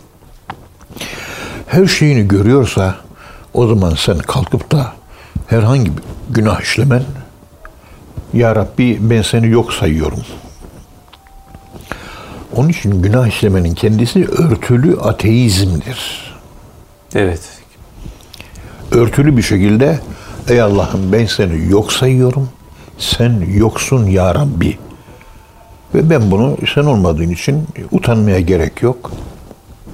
Her 1.70 1.86
şeyini 1.86 2.28
görüyorsa 2.28 2.96
o 3.54 3.66
zaman 3.66 3.94
sen 3.94 4.18
kalkıp 4.18 4.72
da 4.72 4.92
herhangi 5.46 5.96
bir 5.96 6.02
günah 6.30 6.60
işlemen 6.60 7.02
Ya 8.32 8.56
Rabbi 8.56 8.98
ben 9.00 9.22
seni 9.22 9.48
yok 9.48 9.72
sayıyorum. 9.72 10.20
Onun 12.56 12.68
için 12.68 13.02
günah 13.02 13.26
işlemenin 13.26 13.74
kendisi 13.74 14.26
örtülü 14.28 15.00
ateizmdir. 15.00 16.32
Evet. 17.14 17.40
Örtülü 18.90 19.36
bir 19.36 19.42
şekilde 19.42 20.00
ey 20.48 20.60
Allah'ım 20.60 21.12
ben 21.12 21.26
seni 21.26 21.70
yok 21.70 21.92
sayıyorum. 21.92 22.48
Sen 22.98 23.44
yoksun 23.54 24.06
ya 24.06 24.34
Rabbi. 24.34 24.78
Ve 25.94 26.10
ben 26.10 26.30
bunu 26.30 26.56
sen 26.74 26.84
olmadığın 26.84 27.30
için 27.30 27.66
utanmaya 27.90 28.40
gerek 28.40 28.82
yok. 28.82 29.12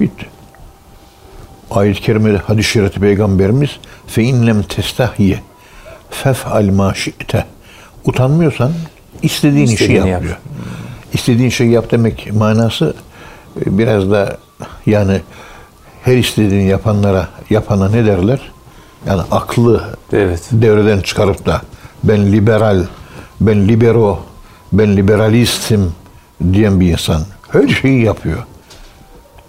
Bitti. 0.00 0.35
Ayet-i 1.70 2.00
kerimede 2.00 2.36
hadis-i 2.38 2.70
şerifte 2.70 3.00
peygamberimiz 3.00 3.70
fe 4.06 4.22
inlem 4.22 4.62
testahye 4.62 5.40
fef'al 6.10 6.64
ma 6.70 6.94
şi'te. 6.94 7.44
Utanmıyorsan 8.04 8.72
istediğin 9.22 9.64
işi 9.64 9.74
İstediğini 9.74 9.98
yap 9.98 10.08
yap. 10.08 10.22
diyor. 10.22 10.36
İstediğin 11.12 11.50
şeyi 11.50 11.70
yap 11.70 11.90
demek 11.90 12.32
manası 12.34 12.94
e, 13.66 13.78
biraz 13.78 14.10
da 14.10 14.36
yani 14.86 15.20
her 16.02 16.16
istediğini 16.16 16.68
yapanlara 16.68 17.28
yapana 17.50 17.88
ne 17.88 18.06
derler? 18.06 18.40
Yani 19.06 19.22
aklı 19.30 19.84
Evet. 20.12 20.48
devreden 20.52 21.00
çıkarıp 21.00 21.46
da 21.46 21.62
ben 22.04 22.32
liberal, 22.32 22.84
ben 23.40 23.68
libero, 23.68 24.18
ben 24.72 24.96
liberalistim 24.96 25.92
diyen 26.52 26.80
bir 26.80 26.92
insan 26.92 27.22
her 27.52 27.68
şeyi 27.68 28.04
yapıyor. 28.04 28.38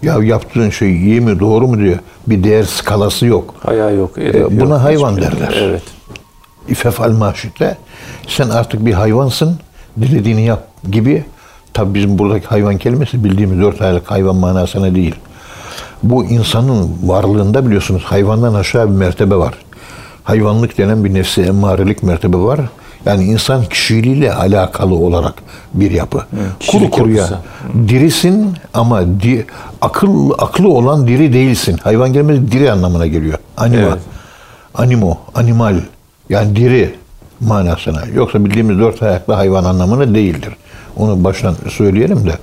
Ya 0.03 0.15
yaptığın 0.23 0.69
şey 0.69 0.95
iyi 0.95 1.21
mi 1.21 1.39
doğru 1.39 1.67
mu 1.67 1.77
diyor. 1.77 1.97
Bir 2.27 2.43
değer 2.43 2.63
skalası 2.63 3.25
yok. 3.25 3.55
Ayağı 3.65 3.95
yok. 3.95 4.17
edebi 4.17 4.38
E, 4.55 4.60
buna 4.62 4.73
yok, 4.75 4.83
hayvan 4.83 5.12
hiçbir- 5.12 5.21
derler. 5.21 5.53
Evet. 5.62 5.83
İfefal 6.67 7.12
maşitle 7.12 7.77
sen 8.27 8.49
artık 8.49 8.86
bir 8.86 8.93
hayvansın 8.93 9.55
dilediğini 10.01 10.45
yap 10.45 10.67
gibi 10.91 11.25
tabi 11.73 11.93
bizim 11.93 12.19
buradaki 12.19 12.47
hayvan 12.47 12.77
kelimesi 12.77 13.23
bildiğimiz 13.23 13.60
dört 13.62 13.81
aylık 13.81 14.12
hayvan 14.12 14.36
manasına 14.36 14.95
değil. 14.95 15.15
Bu 16.03 16.25
insanın 16.25 16.89
varlığında 17.03 17.65
biliyorsunuz 17.65 18.03
hayvandan 18.03 18.53
aşağı 18.53 18.86
bir 18.88 18.93
mertebe 18.95 19.36
var. 19.36 19.53
Hayvanlık 20.23 20.77
denen 20.77 21.05
bir 21.05 21.13
nefsi 21.13 21.41
emmarelik 21.41 22.03
mertebe 22.03 22.38
var. 22.38 22.60
Yani 23.05 23.23
insan 23.23 23.65
kişiliğiyle 23.65 24.33
alakalı 24.33 24.95
olarak 24.95 25.33
bir 25.73 25.91
yapı. 25.91 26.17
Kuru 26.17 26.60
kişilik 26.60 26.91
kuruya 26.93 27.17
yapısı. 27.17 27.38
dirisin 27.88 28.53
ama 28.73 29.01
di, 29.21 29.45
akıl 29.82 30.32
aklı 30.38 30.70
olan 30.70 31.08
diri 31.08 31.34
değilsin. 31.34 31.78
Hayvan 31.84 32.13
kelimesi 32.13 32.52
diri 32.52 32.72
anlamına 32.72 33.08
geliyor. 33.08 33.38
Anima. 33.58 33.82
Evet. 33.82 34.00
Animo, 34.76 35.18
animal 35.36 35.76
yani 36.30 36.56
diri 36.56 36.96
manasına. 37.40 38.02
Yoksa 38.16 38.46
bildiğimiz 38.46 38.80
dört 38.80 39.04
ayaklı 39.04 39.34
hayvan 39.34 39.63
anlamına 39.63 40.13
değildir. 40.16 40.54
Onu 40.98 41.24
baştan 41.24 41.56
söyleyelim 41.70 42.26
de. 42.26 42.34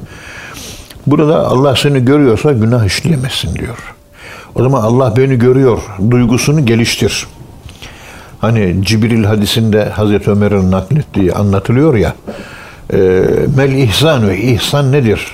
Burada 1.06 1.46
Allah 1.46 1.76
seni 1.76 2.04
görüyorsa 2.04 2.52
günah 2.52 2.84
işleyemezsin 2.84 3.54
diyor. 3.54 3.94
O 4.54 4.62
zaman 4.62 4.82
Allah 4.82 5.16
beni 5.16 5.38
görüyor 5.38 5.78
duygusunu 6.10 6.66
geliştir. 6.66 7.26
Hani 8.40 8.84
Cibril 8.84 9.24
hadisinde 9.24 9.84
Hazreti 9.84 10.30
Ömer'in 10.30 10.70
naklettiği 10.70 11.32
anlatılıyor 11.32 11.94
ya. 11.94 12.14
e, 12.92 12.96
Mel 13.56 13.72
ihsan 13.72 14.28
ve 14.28 14.38
ihsan 14.38 14.92
nedir? 14.92 15.32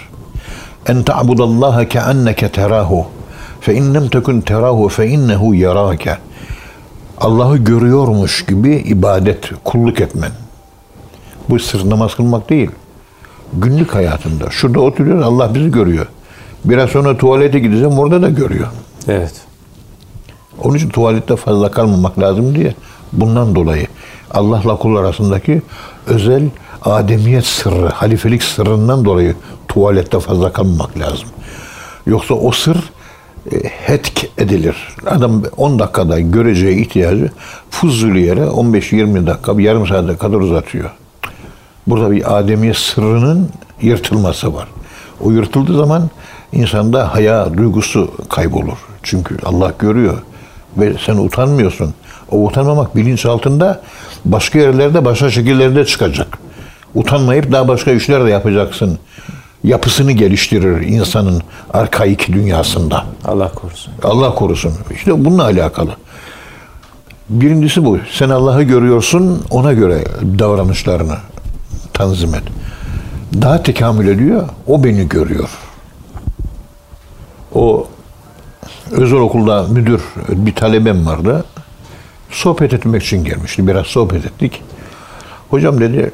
En 0.88 1.02
ta'budallaha 1.02 1.88
keanneke 1.88 2.48
terahu. 2.48 3.06
Fe 3.60 3.74
in 3.74 3.94
lem 3.94 4.08
tekun 4.08 4.40
terahu 4.40 4.88
fe 4.88 5.06
innehu 5.06 5.54
yarake. 5.54 6.18
Allah'ı 7.20 7.56
görüyormuş 7.56 8.46
gibi 8.46 8.74
ibadet, 8.76 9.50
kulluk 9.64 10.00
etmen. 10.00 10.30
Bu 11.48 11.58
sırf 11.58 11.84
namaz 11.84 12.14
kılmak 12.14 12.50
değil. 12.50 12.70
Günlük 13.52 13.94
hayatında. 13.94 14.50
Şurada 14.50 14.80
oturuyoruz 14.80 15.24
Allah 15.24 15.54
bizi 15.54 15.70
görüyor. 15.70 16.06
Biraz 16.64 16.90
sonra 16.90 17.16
tuvalete 17.16 17.58
gideceğim 17.58 17.98
orada 17.98 18.22
da 18.22 18.28
görüyor. 18.28 18.68
Evet. 19.08 19.32
Onun 20.62 20.76
için 20.76 20.88
tuvalette 20.88 21.36
fazla 21.36 21.70
kalmamak 21.70 22.18
lazım 22.18 22.54
diye 22.54 22.74
bundan 23.12 23.54
dolayı 23.54 23.86
Allah'la 24.30 24.76
kul 24.76 24.96
arasındaki 24.96 25.62
özel 26.06 26.42
ademiyet 26.82 27.46
sırrı, 27.46 27.88
halifelik 27.88 28.42
sırrından 28.42 29.04
dolayı 29.04 29.34
tuvalette 29.70 30.20
fazla 30.20 30.52
kalmamak 30.52 30.98
lazım. 30.98 31.28
Yoksa 32.06 32.34
o 32.34 32.52
sır 32.52 32.76
e, 33.52 33.56
hetk 33.64 34.30
edilir. 34.38 34.76
Adam 35.06 35.42
10 35.56 35.78
dakikada 35.78 36.20
göreceği 36.20 36.80
ihtiyacı 36.80 37.30
fuzuli 37.70 38.22
yere 38.22 38.40
15-20 38.40 39.26
dakika, 39.26 39.58
bir 39.58 39.64
yarım 39.64 39.86
saate 39.86 40.16
kadar 40.16 40.36
uzatıyor. 40.36 40.90
Burada 41.86 42.10
bir 42.10 42.38
ademiyet 42.38 42.76
sırrının 42.76 43.48
yırtılması 43.82 44.54
var. 44.54 44.68
O 45.20 45.30
yırtıldığı 45.30 45.76
zaman 45.76 46.10
insanda 46.52 47.14
haya 47.14 47.54
duygusu 47.56 48.10
kaybolur. 48.28 48.78
Çünkü 49.02 49.36
Allah 49.44 49.72
görüyor 49.78 50.18
ve 50.76 50.94
sen 51.06 51.16
utanmıyorsun. 51.16 51.94
O 52.30 52.46
utanmamak 52.46 52.96
bilinç 52.96 53.26
altında 53.26 53.82
başka 54.24 54.58
yerlerde 54.58 55.04
başka 55.04 55.30
şekillerde 55.30 55.84
çıkacak. 55.84 56.38
Utanmayıp 56.94 57.52
daha 57.52 57.68
başka 57.68 57.90
işler 57.90 58.24
de 58.24 58.30
yapacaksın. 58.30 58.98
Yapısını 59.64 60.12
geliştirir 60.12 60.80
insanın 60.80 61.42
arkaik 61.72 62.28
dünyasında. 62.32 63.04
Allah 63.24 63.52
korusun. 63.52 63.92
Allah 64.02 64.34
korusun. 64.34 64.72
İşte 64.94 65.24
bununla 65.24 65.44
alakalı. 65.44 65.90
Birincisi 67.28 67.84
bu. 67.84 67.98
Sen 68.12 68.28
Allah'ı 68.28 68.62
görüyorsun, 68.62 69.44
ona 69.50 69.72
göre 69.72 70.04
davranışlarını 70.38 71.16
tanzim 71.92 72.34
et. 72.34 72.42
Daha 73.42 73.62
tekamül 73.62 74.08
ediyor, 74.08 74.48
o 74.66 74.84
beni 74.84 75.08
görüyor. 75.08 75.48
O 77.54 77.88
özel 78.90 79.18
okulda 79.18 79.62
müdür 79.62 80.02
bir 80.28 80.54
talebem 80.54 81.06
vardı. 81.06 81.44
Sohbet 82.30 82.74
etmek 82.74 83.02
için 83.02 83.24
gelmişti. 83.24 83.66
Biraz 83.66 83.86
sohbet 83.86 84.26
ettik. 84.26 84.62
Hocam 85.50 85.80
dedi, 85.80 86.12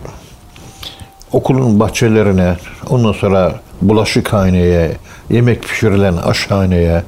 okulun 1.33 1.81
bahçelerine, 1.81 2.57
ondan 2.91 3.13
sonra 3.13 3.53
bulaşıkhaneye, 3.83 4.93
yemek 5.31 5.63
pişirilen 5.63 6.17
aşhaneye, 6.17 7.03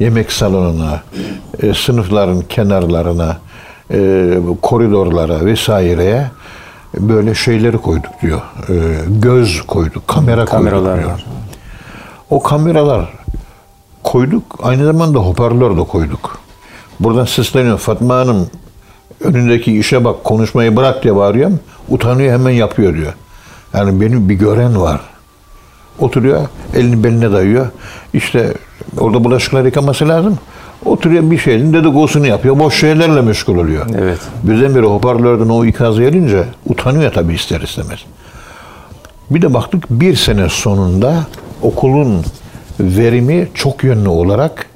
yemek 0.00 0.32
salonuna, 0.32 1.02
e, 1.62 1.74
sınıfların 1.74 2.40
kenarlarına, 2.40 3.36
e, 3.90 4.28
koridorlara 4.62 5.44
vesaireye 5.44 6.30
böyle 6.98 7.34
şeyleri 7.34 7.78
koyduk 7.78 8.12
diyor. 8.22 8.40
E, 8.68 8.74
göz 9.08 9.62
koyduk, 9.62 10.08
kamera 10.08 10.44
Kameralar 10.44 10.84
koyduk 10.84 10.98
diyor. 10.98 11.10
var. 11.10 11.26
O 12.30 12.42
kameralar 12.42 13.12
koyduk. 14.02 14.58
Aynı 14.62 14.84
zamanda 14.84 15.18
hoparlör 15.18 15.76
de 15.76 15.84
koyduk. 15.84 16.38
Buradan 17.00 17.24
sesleniyor. 17.24 17.78
Fatma 17.78 18.16
Hanım 18.16 18.50
önündeki 19.20 19.78
işe 19.78 20.04
bak 20.04 20.24
konuşmayı 20.24 20.76
bırak 20.76 21.02
diye 21.02 21.16
bağırıyorum. 21.16 21.60
Utanıyor 21.88 22.32
hemen 22.32 22.50
yapıyor 22.50 22.94
diyor. 22.94 23.12
Yani 23.74 24.00
benim 24.00 24.28
bir 24.28 24.34
gören 24.34 24.80
var. 24.80 25.00
Oturuyor 25.98 26.48
elini 26.74 27.04
beline 27.04 27.32
dayıyor. 27.32 27.66
İşte 28.12 28.54
orada 28.98 29.24
bulaşıkları 29.24 29.66
yıkaması 29.66 30.08
lazım. 30.08 30.38
Oturuyor 30.84 31.30
bir 31.30 31.38
şeyin 31.38 31.72
dedikodusunu 31.72 32.26
yapıyor. 32.26 32.58
Boş 32.58 32.80
şeylerle 32.80 33.20
meşgul 33.20 33.56
oluyor. 33.56 33.86
Evet. 33.98 34.18
Birdenbire 34.42 34.86
hoparlörden 34.86 35.48
o 35.48 35.64
ikazı 35.64 36.02
gelince 36.02 36.44
utanıyor 36.66 37.12
tabii 37.12 37.34
ister 37.34 37.60
istemez. 37.60 37.98
Bir 39.30 39.42
de 39.42 39.54
baktık 39.54 39.90
bir 39.90 40.16
sene 40.16 40.48
sonunda 40.48 41.26
okulun 41.62 42.24
verimi 42.80 43.48
çok 43.54 43.84
yönlü 43.84 44.08
olarak 44.08 44.66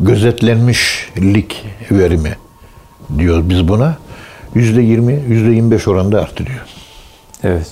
gözetlenmişlik 0.00 1.64
verimi 1.90 2.36
diyoruz 3.18 3.50
biz 3.50 3.68
buna. 3.68 3.96
Yüzde 4.54 4.82
yirmi, 4.82 5.22
yüzde 5.28 5.50
yirmi 5.50 5.70
beş 5.70 5.88
oranda 5.88 6.22
artırıyor. 6.22 6.60
Evet. 7.44 7.66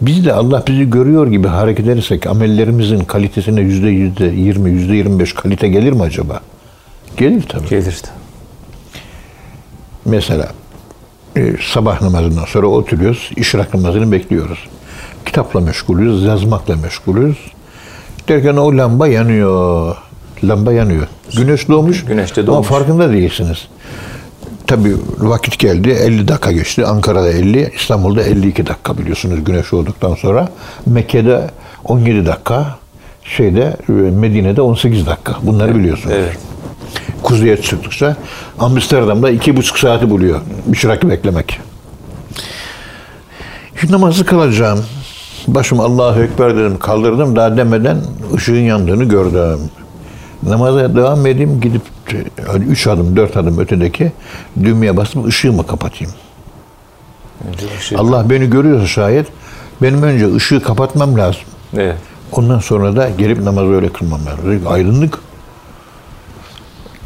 Biz 0.00 0.24
de 0.24 0.32
Allah 0.32 0.62
bizi 0.68 0.90
görüyor 0.90 1.26
gibi 1.26 1.48
hareket 1.48 1.86
edersek 1.88 2.26
amellerimizin 2.26 3.00
kalitesine 3.00 3.60
yüzde 3.60 3.88
yüzde 3.88 4.24
yirmi, 4.26 4.70
yüzde 4.70 4.94
yirmi 4.96 5.18
beş 5.18 5.32
kalite 5.32 5.68
gelir 5.68 5.92
mi 5.92 6.02
acaba? 6.02 6.40
Gelir 7.16 7.42
tabii. 7.48 7.68
Gelir. 7.68 8.02
Mesela 10.04 10.48
e, 11.36 11.54
sabah 11.72 12.02
namazından 12.02 12.44
sonra 12.44 12.66
oturuyoruz, 12.66 13.30
işrak 13.36 13.74
namazını 13.74 14.12
bekliyoruz. 14.12 14.58
Kitapla 15.26 15.60
meşgulüz, 15.60 16.22
yazmakla 16.22 16.76
meşgulüz. 16.76 17.36
Derken 18.28 18.56
o 18.56 18.76
lamba 18.76 19.08
yanıyor. 19.08 19.96
Lamba 20.44 20.72
yanıyor. 20.72 21.06
Güneş 21.36 21.68
doğmuş. 21.68 22.04
Güneş 22.04 22.36
de 22.36 22.40
Ama 22.40 22.46
doğmuş. 22.46 22.68
farkında 22.68 23.12
değilsiniz. 23.12 23.68
Tabii 24.74 24.96
vakit 25.18 25.58
geldi. 25.58 25.90
50 25.90 26.28
dakika 26.28 26.52
geçti. 26.52 26.86
Ankara'da 26.86 27.32
50, 27.32 27.72
İstanbul'da 27.76 28.22
52 28.22 28.66
dakika 28.66 28.98
biliyorsunuz 28.98 29.44
güneş 29.44 29.72
doğduktan 29.72 30.14
sonra. 30.14 30.48
Mekke'de 30.86 31.50
17 31.84 32.26
dakika, 32.26 32.78
şeyde 33.24 33.76
e, 33.88 33.92
Medine'de 33.92 34.62
18 34.62 35.06
dakika. 35.06 35.36
Bunları 35.42 35.74
biliyorsunuz. 35.74 36.16
Evet. 36.18 36.38
Kuzeye 37.22 37.56
çıktıkça 37.56 38.16
Amsterdam'da 38.58 39.30
iki 39.30 39.56
buçuk 39.56 39.78
saati 39.78 40.10
buluyor 40.10 40.40
bir 40.66 40.76
şırakı 40.76 41.10
beklemek. 41.10 41.60
Şimdi 43.80 43.92
namazı 43.92 44.24
kılacağım. 44.24 44.84
Başım 45.46 45.80
Allahu 45.80 46.22
Ekber 46.22 46.56
dedim 46.56 46.78
kaldırdım 46.78 47.36
daha 47.36 47.56
demeden 47.56 47.98
ışığın 48.34 48.60
yandığını 48.60 49.04
gördüm. 49.04 49.60
Namaza 50.42 50.96
devam 50.96 51.26
edeyim 51.26 51.60
gidip 51.60 51.82
üç 52.68 52.86
adım 52.86 53.16
dört 53.16 53.36
adım 53.36 53.58
ötedeki 53.58 54.12
düğmeye 54.64 54.96
basıp 54.96 55.26
ışığımı 55.26 55.66
kapatayım. 55.66 56.12
Önce 57.48 57.66
ışığı- 57.78 57.98
Allah 57.98 58.30
beni 58.30 58.50
görüyorsa 58.50 58.86
şayet 58.86 59.26
benim 59.82 60.02
önce 60.02 60.34
ışığı 60.34 60.62
kapatmam 60.62 61.18
lazım. 61.18 61.42
Evet. 61.76 61.96
Ondan 62.32 62.58
sonra 62.58 62.96
da 62.96 63.08
gelip 63.18 63.42
namazı 63.42 63.74
öyle 63.74 63.88
kılmam 63.88 64.20
lazım. 64.26 64.62
Aydınlık. 64.66 65.18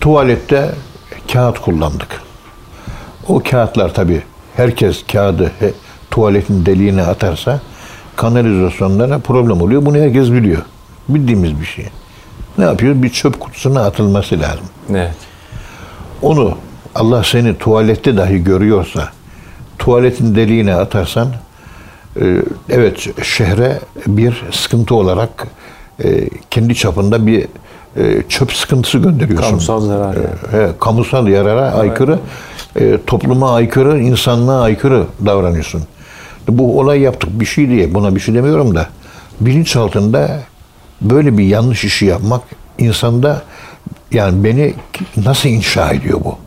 Tuvalette 0.00 0.70
kağıt 1.32 1.58
kullandık. 1.58 2.20
O 3.28 3.42
kağıtlar 3.50 3.94
tabii 3.94 4.22
herkes 4.56 5.04
kağıdı 5.12 5.52
he, 5.58 5.72
tuvaletin 6.10 6.66
deliğine 6.66 7.02
atarsa 7.02 7.60
kanalizasyonlara 8.16 9.18
problem 9.18 9.60
oluyor. 9.62 9.86
Bunu 9.86 9.96
herkes 9.98 10.32
biliyor. 10.32 10.62
Bildiğimiz 11.08 11.60
bir 11.60 11.66
şey. 11.66 11.86
Ne 12.58 12.64
yapıyoruz? 12.64 13.02
Bir 13.02 13.08
çöp 13.10 13.40
kutusuna 13.40 13.84
atılması 13.84 14.40
lazım. 14.40 14.66
Evet. 14.90 15.14
Onu 16.22 16.54
Allah 16.94 17.22
seni 17.24 17.58
tuvalette 17.58 18.16
dahi 18.16 18.44
görüyorsa 18.44 19.08
tuvaletin 19.78 20.34
deliğine 20.34 20.74
atarsan 20.74 21.28
e, 22.20 22.42
evet 22.68 23.24
şehre 23.24 23.78
bir 24.06 24.44
sıkıntı 24.50 24.94
olarak 24.94 25.46
e, 26.04 26.28
kendi 26.50 26.74
çapında 26.74 27.26
bir 27.26 27.46
e, 27.96 28.22
çöp 28.28 28.52
sıkıntısı 28.52 28.98
gönderiyorsun. 28.98 29.48
Kamusal 29.48 29.80
zarar 29.80 30.14
yani. 30.14 30.26
He, 30.50 30.70
kamusal 30.80 31.28
yarara 31.28 31.72
aykırı, 31.72 32.18
e, 32.76 32.98
topluma 33.06 33.54
aykırı, 33.54 33.98
insanlığa 33.98 34.62
aykırı 34.62 35.04
davranıyorsun. 35.26 35.82
Bu 36.48 36.80
olay 36.80 37.00
yaptık 37.00 37.40
bir 37.40 37.44
şey 37.44 37.68
diye 37.68 37.94
buna 37.94 38.14
bir 38.14 38.20
şey 38.20 38.34
demiyorum 38.34 38.74
da 38.74 38.86
bilinç 39.40 39.76
altında 39.76 40.40
böyle 41.00 41.38
bir 41.38 41.44
yanlış 41.44 41.84
işi 41.84 42.06
yapmak 42.06 42.42
insanda 42.78 43.42
yani 44.12 44.44
beni 44.44 44.74
nasıl 45.16 45.48
inşa 45.48 45.90
ediyor 45.90 46.20
bu? 46.24 46.38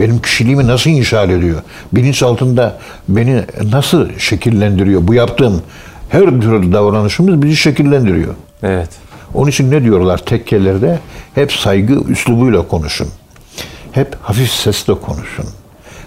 Benim 0.00 0.22
kişiliğimi 0.22 0.66
nasıl 0.66 0.90
inşa 0.90 1.22
ediyor? 1.22 1.62
Bilinç 1.92 2.22
altında 2.22 2.78
beni 3.08 3.44
nasıl 3.72 4.18
şekillendiriyor? 4.18 5.08
Bu 5.08 5.14
yaptığım 5.14 5.62
her 6.08 6.20
türlü 6.20 6.72
davranışımız 6.72 7.42
bizi 7.42 7.56
şekillendiriyor. 7.56 8.34
Evet. 8.62 8.90
Onun 9.34 9.50
için 9.50 9.70
ne 9.70 9.84
diyorlar 9.84 10.18
tekkelerde? 10.18 10.98
Hep 11.34 11.52
saygı 11.52 11.94
üslubuyla 11.94 12.68
konuşun. 12.68 13.08
Hep 13.92 14.16
hafif 14.22 14.50
sesle 14.50 14.94
konuşun. 14.94 15.46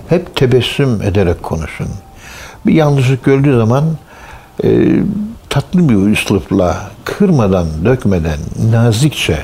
Hep 0.10 0.36
tebessüm 0.36 1.02
ederek 1.02 1.44
konuşun. 1.44 1.88
Bir 2.66 2.74
yanlışlık 2.74 3.24
gördüğü 3.24 3.58
zaman 3.58 3.84
e, 4.64 4.70
tatlı 5.56 5.90
bir 5.90 6.12
üslupla, 6.12 6.92
kırmadan, 7.06 7.68
dökmeden, 7.86 8.40
nazikçe 8.72 9.38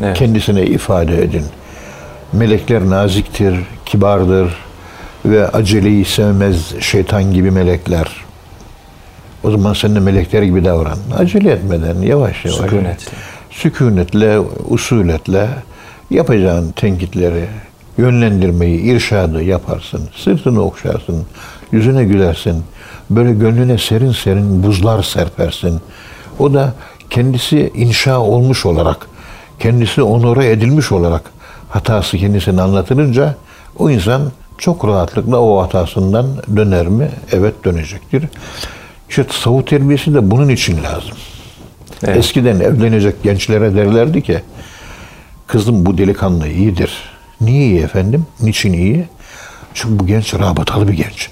Evet. 0.00 0.18
kendisine 0.18 0.62
ifade 0.62 1.22
edin. 1.22 1.44
Melekler 2.32 2.90
naziktir, 2.90 3.54
kibardır 3.86 4.54
ve 5.24 5.48
aceleyi 5.48 6.04
sevmez 6.04 6.80
şeytan 6.80 7.32
gibi 7.32 7.50
melekler. 7.50 8.06
O 9.44 9.50
zaman 9.50 9.72
sen 9.72 9.94
de 9.94 10.00
melekler 10.00 10.42
gibi 10.42 10.64
davran. 10.64 10.98
Acele 11.18 11.50
etmeden 11.50 12.02
yavaş 12.02 12.44
yavaş. 12.44 12.58
Sükunet. 12.58 13.10
Sükunetle, 13.50 14.38
usuletle 14.68 15.48
yapacağın 16.10 16.70
tenkitleri, 16.70 17.44
yönlendirmeyi, 17.98 18.80
irşadı 18.80 19.42
yaparsın. 19.42 20.08
Sırtını 20.16 20.62
okşarsın, 20.62 21.26
yüzüne 21.72 22.04
gülersin. 22.04 22.64
Böyle 23.10 23.32
gönlüne 23.32 23.78
serin 23.78 24.12
serin 24.12 24.62
buzlar 24.62 25.02
serpersin. 25.02 25.80
O 26.38 26.54
da 26.54 26.74
kendisi 27.10 27.72
inşa 27.74 28.18
olmuş 28.20 28.66
olarak, 28.66 29.06
kendisi 29.58 30.02
onore 30.02 30.50
edilmiş 30.50 30.92
olarak 30.92 31.22
hatası 31.68 32.18
kendisine 32.18 32.62
anlatılınca 32.62 33.34
o 33.78 33.90
insan 33.90 34.32
çok 34.58 34.84
rahatlıkla 34.84 35.40
o 35.40 35.62
hatasından 35.62 36.26
döner 36.56 36.86
mi? 36.86 37.10
Evet 37.32 37.64
dönecektir. 37.64 38.24
İşte 39.08 39.24
tasavvuf 39.24 39.66
terbiyesi 39.66 40.14
de 40.14 40.30
bunun 40.30 40.48
için 40.48 40.82
lazım. 40.84 41.16
Evet. 42.04 42.16
Eskiden 42.16 42.60
evlenecek 42.60 43.22
gençlere 43.22 43.74
derlerdi 43.74 44.22
ki 44.22 44.40
kızım 45.46 45.86
bu 45.86 45.98
delikanlı 45.98 46.48
iyidir. 46.48 46.92
Niye 47.40 47.66
iyi 47.66 47.80
efendim? 47.80 48.26
Niçin 48.40 48.72
iyi? 48.72 49.08
Çünkü 49.74 49.98
bu 49.98 50.06
genç 50.06 50.34
rabıtalı 50.34 50.88
bir 50.88 50.92
genç. 50.92 51.30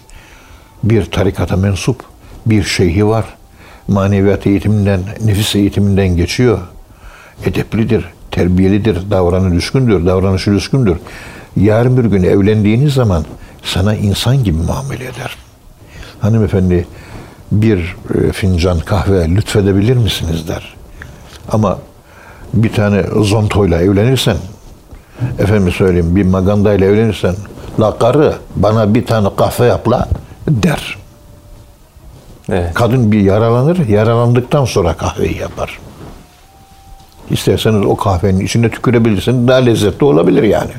Bir 0.82 1.04
tarikata 1.04 1.56
mensup, 1.56 2.04
bir 2.46 2.62
şeyhi 2.62 3.06
var. 3.06 3.24
Maneviyat 3.88 4.46
eğitiminden, 4.46 5.00
nefis 5.24 5.56
eğitiminden 5.56 6.08
geçiyor. 6.08 6.58
Edeplidir, 7.44 8.04
terbiyelidir, 8.30 9.10
davranı 9.10 9.54
düşkündür, 9.54 10.06
davranışı 10.06 10.52
düşkündür. 10.52 10.96
Yarın 11.56 11.96
bir 11.96 12.04
gün 12.04 12.22
evlendiğiniz 12.22 12.94
zaman 12.94 13.24
sana 13.62 13.94
insan 13.94 14.44
gibi 14.44 14.58
muamele 14.58 15.04
eder. 15.04 15.36
Hanımefendi 16.20 16.86
bir 17.52 17.96
e, 18.14 18.32
fincan 18.32 18.78
kahve 18.78 19.28
lütfedebilir 19.28 19.96
misiniz 19.96 20.48
der. 20.48 20.76
Ama 21.52 21.78
bir 22.54 22.72
tane 22.72 23.02
zontoyla 23.22 23.82
evlenirsen, 23.82 24.36
efendim 25.38 25.72
söyleyeyim 25.72 26.16
bir 26.16 26.24
magandayla 26.24 26.86
evlenirsen, 26.86 27.34
la 27.80 27.98
karı 27.98 28.34
bana 28.56 28.94
bir 28.94 29.06
tane 29.06 29.28
kahve 29.36 29.66
yap 29.66 29.90
la 29.90 30.08
der. 30.48 30.98
Evet. 32.48 32.74
Kadın 32.74 33.12
bir 33.12 33.20
yaralanır, 33.20 33.88
yaralandıktan 33.88 34.64
sonra 34.64 34.94
kahveyi 34.96 35.36
yapar. 35.36 35.78
İsterseniz 37.30 37.86
o 37.86 37.96
kahvenin 37.96 38.40
içine 38.40 38.70
tükürebilirsiniz, 38.70 39.48
daha 39.48 39.58
lezzetli 39.58 40.04
olabilir 40.04 40.42
yani. 40.42 40.70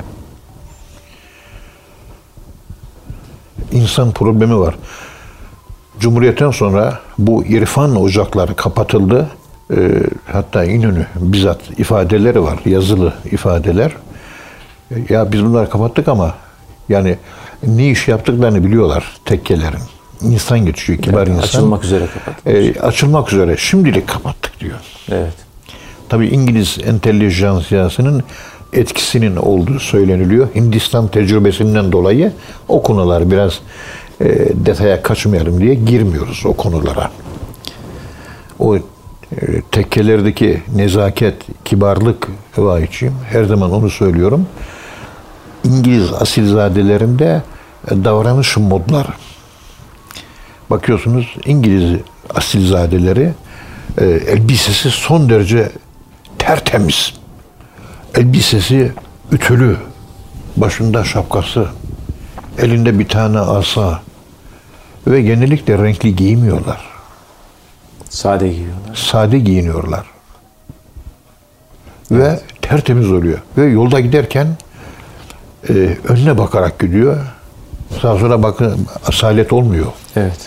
İnsan 3.72 4.10
problemi 4.12 4.58
var. 4.58 4.74
Cumhuriyetten 6.00 6.50
sonra 6.50 6.98
bu 7.18 7.44
irfan 7.44 7.96
ocakları 7.96 8.56
kapatıldı. 8.56 9.28
Ee, 9.76 10.02
hatta 10.32 10.64
İnönü 10.64 11.06
bizzat 11.16 11.60
ifadeleri 11.78 12.42
var, 12.42 12.58
yazılı 12.64 13.12
ifadeler. 13.24 13.92
Ee, 14.90 14.94
Ya 15.14 15.32
biz 15.32 15.44
bunları 15.44 15.70
kapattık 15.70 16.08
ama 16.08 16.34
yani 16.88 17.16
ne 17.66 17.90
iş 17.90 18.08
yaptıklarını 18.08 18.64
biliyorlar 18.64 19.16
tekkelerin. 19.24 19.82
İnsan 20.22 20.66
geçiyor, 20.66 20.98
kibar 20.98 21.26
Yani 21.26 21.36
insan. 21.36 21.42
Açılmak 21.42 21.84
üzere 21.84 22.06
kapat. 22.14 22.46
Ee, 22.46 22.80
açılmak 22.80 23.32
üzere. 23.32 23.56
Şimdilik 23.56 24.08
kapattık 24.08 24.60
diyor. 24.60 24.78
Evet. 25.10 25.34
Tabii 26.08 26.28
İngiliz 26.28 26.78
entelijansiyasının 26.86 28.22
etkisinin 28.72 29.36
olduğu 29.36 29.80
söyleniliyor. 29.80 30.48
Hindistan 30.54 31.08
tecrübesinden 31.08 31.92
dolayı 31.92 32.32
o 32.68 32.82
konular 32.82 33.30
biraz 33.30 33.60
e, 34.20 34.26
detaya 34.66 35.02
kaçmayalım 35.02 35.60
diye 35.60 35.74
girmiyoruz 35.74 36.42
o 36.46 36.52
konulara. 36.52 37.10
O 38.58 38.76
e, 38.76 38.80
tekkelerdeki 39.72 40.62
nezaket, 40.74 41.34
kibarlık 41.64 42.28
vahiyçiyim. 42.56 43.14
Her 43.30 43.44
zaman 43.44 43.72
onu 43.72 43.90
söylüyorum. 43.90 44.46
İngiliz 45.64 46.12
asilzadelerinde 46.12 47.42
e, 47.90 48.04
davranış 48.04 48.56
modları. 48.56 49.08
Bakıyorsunuz 50.70 51.36
İngiliz 51.44 52.00
asilzadeleri 52.34 53.32
e, 53.98 54.04
elbisesi 54.04 54.90
son 54.90 55.30
derece 55.30 55.72
tertemiz. 56.38 57.12
Elbisesi 58.14 58.92
ütülü, 59.32 59.76
başında 60.56 61.04
şapkası, 61.04 61.68
elinde 62.58 62.98
bir 62.98 63.08
tane 63.08 63.38
asa 63.38 64.02
ve 65.06 65.22
genellikle 65.22 65.78
renkli 65.78 66.16
giymiyorlar. 66.16 66.80
Sade 68.10 68.48
giyiyorlar. 68.48 68.94
Sade 68.94 69.38
giyiniyorlar. 69.38 70.06
Ve 72.10 72.40
tertemiz 72.62 73.12
oluyor. 73.12 73.38
Ve 73.56 73.64
yolda 73.64 74.00
giderken 74.00 74.56
e, 75.68 75.72
önüne 76.08 76.38
bakarak 76.38 76.78
gidiyor. 76.78 77.16
Sağa 78.02 78.18
sola 78.18 78.42
bakın 78.42 78.86
asalet 79.06 79.52
olmuyor. 79.52 79.86
Evet. 80.16 80.38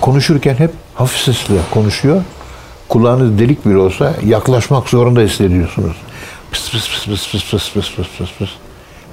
konuşurken 0.00 0.54
hep 0.54 0.70
hafif 0.94 1.20
sesle 1.20 1.54
konuşuyor. 1.70 2.22
Kulağınız 2.88 3.38
delik 3.38 3.66
bile 3.66 3.76
olsa 3.76 4.12
yaklaşmak 4.26 4.88
zorunda 4.88 5.20
hissediyorsunuz. 5.20 5.96
Pıs 6.50 6.70
pıs 6.70 6.88
pıs 6.88 7.06
pıs 7.06 7.30
pıs 7.30 7.50
pıs 7.50 7.72
pıs 7.72 7.94
pıs 7.96 8.08
pıs 8.18 8.30
pıs. 8.38 8.50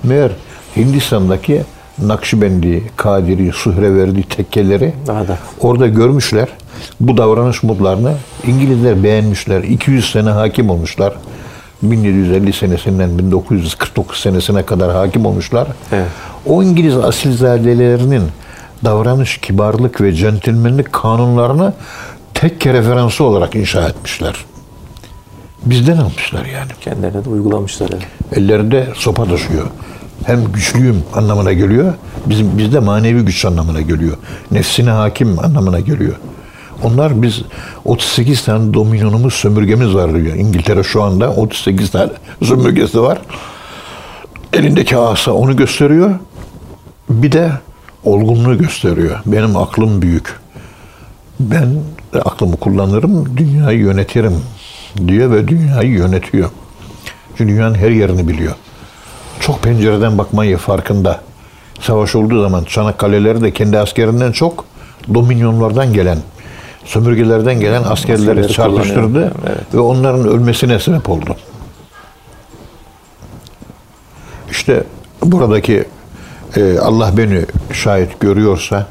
Meğer 0.03 0.31
Hindistan'daki 0.75 1.63
Nakşibendi, 2.01 2.83
Kadiri, 2.95 3.51
Suhreverdi 3.51 4.23
tekkeleri 4.23 4.93
Daha 5.07 5.27
da. 5.27 5.37
orada 5.59 5.87
görmüşler. 5.87 6.47
Bu 6.99 7.17
davranış 7.17 7.63
modlarını 7.63 8.13
İngilizler 8.47 9.03
beğenmişler. 9.03 9.63
200 9.63 10.11
sene 10.11 10.29
hakim 10.29 10.69
olmuşlar. 10.69 11.13
1750 11.81 12.53
senesinden 12.53 13.19
1949 13.19 14.19
senesine 14.19 14.63
kadar 14.63 14.91
hakim 14.91 15.25
olmuşlar. 15.25 15.67
Evet. 15.91 16.07
O 16.45 16.63
İngiliz 16.63 16.97
asilzadelerinin 16.97 18.23
davranış, 18.83 19.37
kibarlık 19.37 20.01
ve 20.01 20.13
centilmenlik 20.13 20.93
kanunlarını 20.93 21.73
tekke 22.33 22.73
referansı 22.73 23.23
olarak 23.23 23.55
inşa 23.55 23.87
etmişler. 23.89 24.35
Bizden 25.65 25.97
almışlar 25.97 26.45
yani. 26.45 26.71
Kendilerine 26.81 27.25
de 27.25 27.29
uygulamışlar. 27.29 27.89
Evet. 27.93 28.37
Ellerinde 28.37 28.87
sopa 28.95 29.25
taşıyor. 29.25 29.67
Hem 30.25 30.51
güçlüyüm 30.53 31.03
anlamına 31.13 31.53
geliyor. 31.53 31.93
Bizim 32.25 32.57
bizde 32.57 32.79
manevi 32.79 33.21
güç 33.21 33.45
anlamına 33.45 33.81
geliyor. 33.81 34.17
Nefsine 34.51 34.89
hakim 34.89 35.39
anlamına 35.39 35.79
geliyor. 35.79 36.15
Onlar 36.83 37.21
biz 37.21 37.41
38 37.85 38.45
tane 38.45 38.73
dominyonumuz, 38.73 39.33
sömürgemiz 39.33 39.95
var 39.95 40.15
diyor. 40.15 40.35
İngiltere 40.35 40.83
şu 40.83 41.03
anda 41.03 41.31
38 41.31 41.91
tane 41.91 42.11
sömürgesi 42.43 43.01
var. 43.01 43.21
Elindeki 44.53 44.97
asa 44.97 45.31
onu 45.31 45.55
gösteriyor. 45.55 46.11
Bir 47.09 47.31
de 47.31 47.51
olgunluğu 48.03 48.57
gösteriyor. 48.57 49.19
Benim 49.25 49.57
aklım 49.57 50.01
büyük. 50.01 50.39
Ben 51.39 51.69
aklımı 52.25 52.57
kullanırım, 52.57 53.37
dünyayı 53.37 53.79
yönetirim 53.79 54.41
diyor 55.07 55.31
ve 55.31 55.47
dünyayı 55.47 55.89
yönetiyor. 55.89 56.49
Çünkü 57.37 57.53
dünyanın 57.53 57.75
her 57.75 57.91
yerini 57.91 58.27
biliyor. 58.27 58.53
Çok 59.39 59.63
pencereden 59.63 60.17
bakmayı 60.17 60.57
farkında. 60.57 61.21
Savaş 61.81 62.15
olduğu 62.15 62.41
zaman 62.41 62.63
Çanakkale'leri 62.63 63.41
de 63.41 63.51
kendi 63.53 63.79
askerinden 63.79 64.31
çok 64.31 64.65
dominyonlardan 65.13 65.93
gelen, 65.93 66.17
sömürgelerden 66.85 67.59
gelen 67.59 67.83
askerleri 67.83 68.29
Askerleri 68.29 68.53
çarpıştırdı 68.53 69.01
kullanıyor. 69.01 69.31
Evet. 69.47 69.73
ve 69.73 69.79
onların 69.79 70.27
ölmesine 70.27 70.79
sebep 70.79 71.09
oldu. 71.09 71.35
İşte 74.51 74.83
buradaki 75.23 75.85
e, 76.55 76.79
Allah 76.79 77.17
beni 77.17 77.45
şahit 77.73 78.19
görüyorsa 78.19 78.87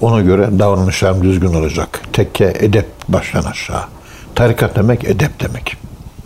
ona 0.00 0.20
göre 0.20 0.48
davranışlarım 0.58 1.22
düzgün 1.22 1.54
olacak. 1.54 2.00
Tekke 2.12 2.54
edep 2.58 2.86
baştan 3.08 3.42
aşağı. 3.42 3.82
Tarikat 4.34 4.76
demek 4.76 5.04
edep 5.04 5.40
demek. 5.40 5.76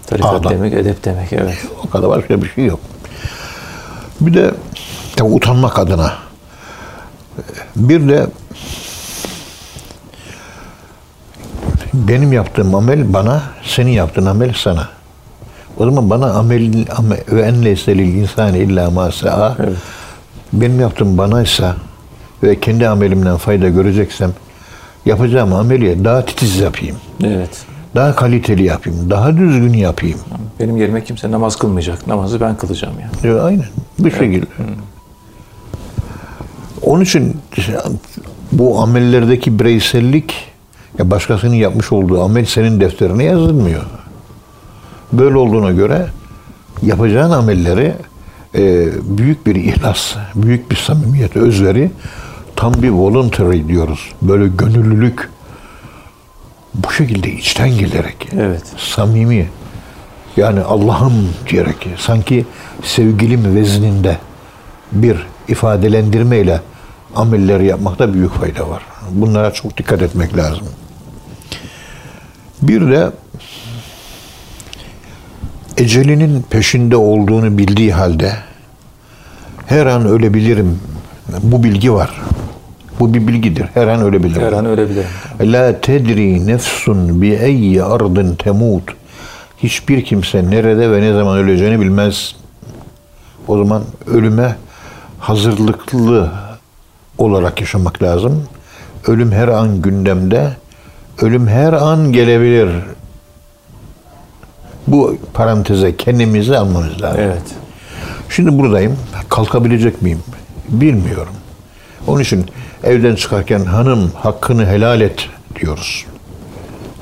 Tarikat 0.06 0.34
Adam. 0.34 0.52
demek, 0.52 0.72
edep 0.72 1.04
demek. 1.04 1.32
Evet. 1.32 1.58
O 1.86 1.90
kadar 1.90 2.08
başka 2.08 2.42
bir 2.42 2.48
şey 2.48 2.64
yok. 2.64 2.80
Bir 4.20 4.34
de 4.34 4.50
tabii 5.16 5.32
utanmak 5.32 5.78
adına 5.78 6.12
bir 7.76 8.08
de 8.08 8.26
benim 12.08 12.32
yaptığım 12.32 12.74
amel 12.74 13.12
bana, 13.12 13.42
senin 13.62 13.90
yaptığın 13.90 14.26
amel 14.26 14.52
sana. 14.56 14.88
O 15.78 15.84
zaman 15.84 16.10
bana 16.10 16.30
amel, 16.30 16.86
ve 17.32 17.42
en 17.42 17.64
leyselil 17.64 18.14
insani 18.14 18.58
illa 18.58 18.90
ma 18.90 19.12
sa'a. 19.12 19.56
Benim 20.52 20.80
yaptığım 20.80 21.18
bana 21.18 21.42
ise 21.42 21.70
ve 22.42 22.60
kendi 22.60 22.88
amelimden 22.88 23.36
fayda 23.36 23.68
göreceksem 23.68 24.32
yapacağım 25.06 25.52
ameliye 25.52 26.04
daha 26.04 26.24
titiz 26.24 26.56
yapayım. 26.56 26.96
Evet. 27.24 27.64
Daha 27.94 28.14
kaliteli 28.14 28.64
yapayım. 28.64 29.10
Daha 29.10 29.36
düzgün 29.36 29.72
yapayım. 29.72 30.18
Benim 30.60 30.76
yerime 30.76 31.04
kimse 31.04 31.30
namaz 31.30 31.56
kılmayacak. 31.56 32.06
Namazı 32.06 32.40
ben 32.40 32.56
kılacağım 32.56 32.94
yani. 33.00 33.34
Ya, 33.34 33.42
aynen. 33.42 33.66
Bu 33.98 34.10
şekilde. 34.10 34.46
Onun 36.82 37.04
için 37.04 37.36
bu 38.52 38.80
amellerdeki 38.80 39.58
bireysellik 39.58 40.53
ya 40.98 41.10
başkasının 41.10 41.54
yapmış 41.54 41.92
olduğu 41.92 42.22
amel 42.22 42.44
senin 42.44 42.80
defterine 42.80 43.24
yazılmıyor. 43.24 43.82
Böyle 45.12 45.36
olduğuna 45.36 45.70
göre 45.70 46.06
yapacağın 46.82 47.30
amelleri 47.30 47.94
e, 48.54 48.88
büyük 49.02 49.46
bir 49.46 49.54
ihlas, 49.54 50.14
büyük 50.34 50.70
bir 50.70 50.76
samimiyet, 50.76 51.36
özveri, 51.36 51.90
tam 52.56 52.74
bir 52.82 52.90
voluntary 52.90 53.68
diyoruz. 53.68 54.12
Böyle 54.22 54.48
gönüllülük 54.48 55.30
bu 56.74 56.92
şekilde 56.92 57.32
içten 57.32 57.78
gelerek 57.78 58.28
Evet. 58.32 58.62
samimi 58.76 59.48
yani 60.36 60.60
Allah'ım 60.60 61.28
diyerek 61.48 61.88
sanki 61.98 62.46
sevgilim 62.82 63.56
vezninde 63.56 64.18
bir 64.92 65.26
ifadelendirmeyle 65.48 66.60
amelleri 67.16 67.66
yapmakta 67.66 68.14
büyük 68.14 68.32
fayda 68.32 68.70
var. 68.70 68.82
Bunlara 69.10 69.52
çok 69.52 69.76
dikkat 69.76 70.02
etmek 70.02 70.36
lazım. 70.36 70.66
Bir 72.68 72.90
de 72.90 73.10
ecelinin 75.76 76.42
peşinde 76.50 76.96
olduğunu 76.96 77.58
bildiği 77.58 77.92
halde 77.92 78.32
her 79.66 79.86
an 79.86 80.06
ölebilirim. 80.06 80.80
Bu 81.42 81.64
bilgi 81.64 81.92
var. 81.92 82.20
Bu 83.00 83.14
bir 83.14 83.28
bilgidir. 83.28 83.66
Her 83.74 83.86
an 83.86 84.00
ölebilirim. 84.02 84.42
Her 84.42 84.52
an 84.52 84.66
ölebilirim. 84.66 85.08
La 85.40 85.80
tedri 85.80 86.46
nefsun 86.46 87.22
bi 87.22 87.28
eyyi 87.28 87.82
ardın 87.82 88.34
temut. 88.34 88.82
Hiçbir 89.58 90.04
kimse 90.04 90.50
nerede 90.50 90.90
ve 90.90 91.00
ne 91.00 91.12
zaman 91.12 91.38
öleceğini 91.38 91.80
bilmez. 91.80 92.36
O 93.48 93.58
zaman 93.58 93.82
ölüme 94.06 94.56
hazırlıklı 95.18 96.30
olarak 97.18 97.60
yaşamak 97.60 98.02
lazım. 98.02 98.42
Ölüm 99.06 99.32
her 99.32 99.48
an 99.48 99.82
gündemde. 99.82 100.56
Ölüm 101.22 101.46
her 101.46 101.72
an 101.72 102.12
gelebilir. 102.12 102.68
Bu 104.86 105.16
paranteze 105.34 105.96
kendimizi 105.96 106.58
almamız 106.58 107.02
lazım. 107.02 107.20
Evet. 107.20 107.42
Şimdi 108.28 108.58
buradayım. 108.58 108.96
Kalkabilecek 109.28 110.02
miyim? 110.02 110.20
Bilmiyorum. 110.68 111.32
Onun 112.06 112.20
için 112.20 112.46
evden 112.84 113.14
çıkarken 113.14 113.64
hanım 113.64 114.12
hakkını 114.14 114.66
helal 114.66 115.00
et 115.00 115.28
diyoruz. 115.60 116.06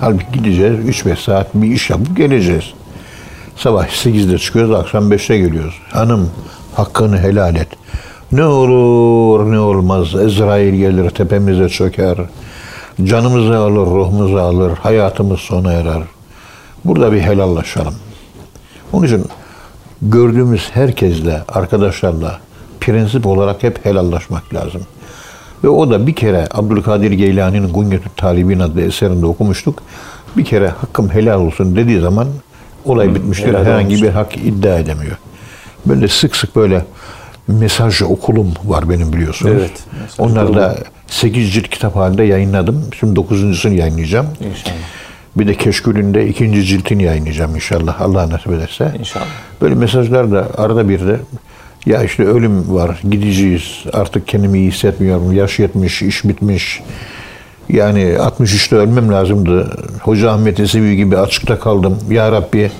Halbuki 0.00 0.32
gideceğiz 0.32 1.04
3-5 1.04 1.16
saat 1.16 1.54
bir 1.54 1.72
iş 1.72 1.90
yapıp 1.90 2.16
geleceğiz. 2.16 2.64
Sabah 3.56 3.86
8'de 3.86 4.38
çıkıyoruz, 4.38 4.74
akşam 4.74 5.12
5'te 5.12 5.38
geliyoruz. 5.38 5.74
Hanım 5.90 6.30
hakkını 6.74 7.18
helal 7.18 7.56
et. 7.56 7.68
Ne 8.32 8.44
olur 8.44 9.52
ne 9.52 9.58
olmaz 9.58 10.14
Ezrail 10.14 10.74
gelir 10.74 11.10
tepemize 11.10 11.68
çöker. 11.68 12.18
Canımızı 13.04 13.58
alır, 13.58 13.86
ruhumuzu 13.86 14.36
alır, 14.36 14.70
hayatımız 14.70 15.40
sona 15.40 15.72
erer. 15.72 16.02
Burada 16.84 17.12
bir 17.12 17.20
helallaşalım. 17.20 17.94
Onun 18.92 19.06
için 19.06 19.24
gördüğümüz 20.02 20.70
herkesle, 20.74 21.42
arkadaşlarla 21.48 22.38
prensip 22.80 23.26
olarak 23.26 23.62
hep 23.62 23.84
helallaşmak 23.84 24.54
lazım. 24.54 24.82
Ve 25.64 25.68
o 25.68 25.90
da 25.90 26.06
bir 26.06 26.14
kere 26.14 26.48
Abdülkadir 26.50 27.10
Geylani'nin 27.10 27.72
Gunyetü 27.72 28.08
Talibin 28.16 28.60
adlı 28.60 28.80
eserinde 28.80 29.26
okumuştuk. 29.26 29.82
Bir 30.36 30.44
kere 30.44 30.68
hakkım 30.68 31.10
helal 31.10 31.40
olsun 31.40 31.76
dediği 31.76 32.00
zaman 32.00 32.28
olay 32.84 33.14
bitmiştir. 33.14 33.48
helal 33.48 33.64
Herhangi 33.64 33.86
olmuş. 33.86 34.02
bir 34.02 34.08
hak 34.08 34.36
iddia 34.36 34.78
edemiyor. 34.78 35.16
Ben 35.86 36.00
de 36.02 36.08
sık 36.08 36.36
sık 36.36 36.56
böyle 36.56 36.84
mesaj 37.48 38.02
okulum 38.02 38.54
var 38.64 38.90
benim 38.90 39.12
biliyorsunuz. 39.12 39.52
Evet, 39.58 39.84
okulumu. 40.18 40.54
da 40.54 40.76
8 41.12 41.52
cilt 41.52 41.68
kitap 41.68 41.96
halinde 41.96 42.22
yayınladım. 42.22 42.84
Şimdi 43.00 43.20
9.sunu 43.20 43.74
yayınlayacağım. 43.74 44.26
İnşallah. 44.40 44.76
Bir 45.36 45.46
de 45.46 45.54
Keşkül'ünde 45.54 46.28
ikinci 46.28 46.64
ciltini 46.64 47.02
yayınlayacağım 47.02 47.54
inşallah. 47.54 48.00
Allah 48.00 48.30
nasip 48.30 48.52
ederse. 48.52 48.94
İnşallah. 48.98 49.26
Böyle 49.60 49.74
mesajlar 49.74 50.32
da 50.32 50.48
arada 50.56 50.88
bir 50.88 51.00
de 51.00 51.20
ya 51.86 52.02
işte 52.02 52.24
ölüm 52.24 52.74
var, 52.74 53.00
gideceğiz, 53.10 53.84
artık 53.92 54.28
kendimi 54.28 54.58
iyi 54.58 54.70
hissetmiyorum, 54.70 55.32
yaş 55.32 55.58
yetmiş, 55.58 56.02
iş 56.02 56.24
bitmiş. 56.24 56.80
Yani 57.68 58.00
63'te 58.02 58.76
ölmem 58.76 59.12
lazımdı. 59.12 59.78
Hoca 60.02 60.30
Ahmet 60.30 60.60
Esevi 60.60 60.96
gibi 60.96 61.18
açıkta 61.18 61.58
kaldım. 61.58 61.98
Ya 62.10 62.32
Rabbi 62.32 62.70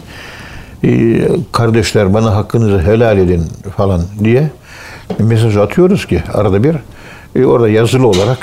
e, 0.84 1.20
kardeşler 1.52 2.14
bana 2.14 2.36
hakkınızı 2.36 2.82
helal 2.82 3.18
edin 3.18 3.46
falan 3.76 4.02
diye 4.24 4.50
mesaj 5.18 5.56
atıyoruz 5.56 6.06
ki 6.06 6.22
arada 6.34 6.64
bir. 6.64 6.76
E, 7.36 7.44
orada 7.44 7.68
yazılı 7.68 8.06
olarak 8.06 8.38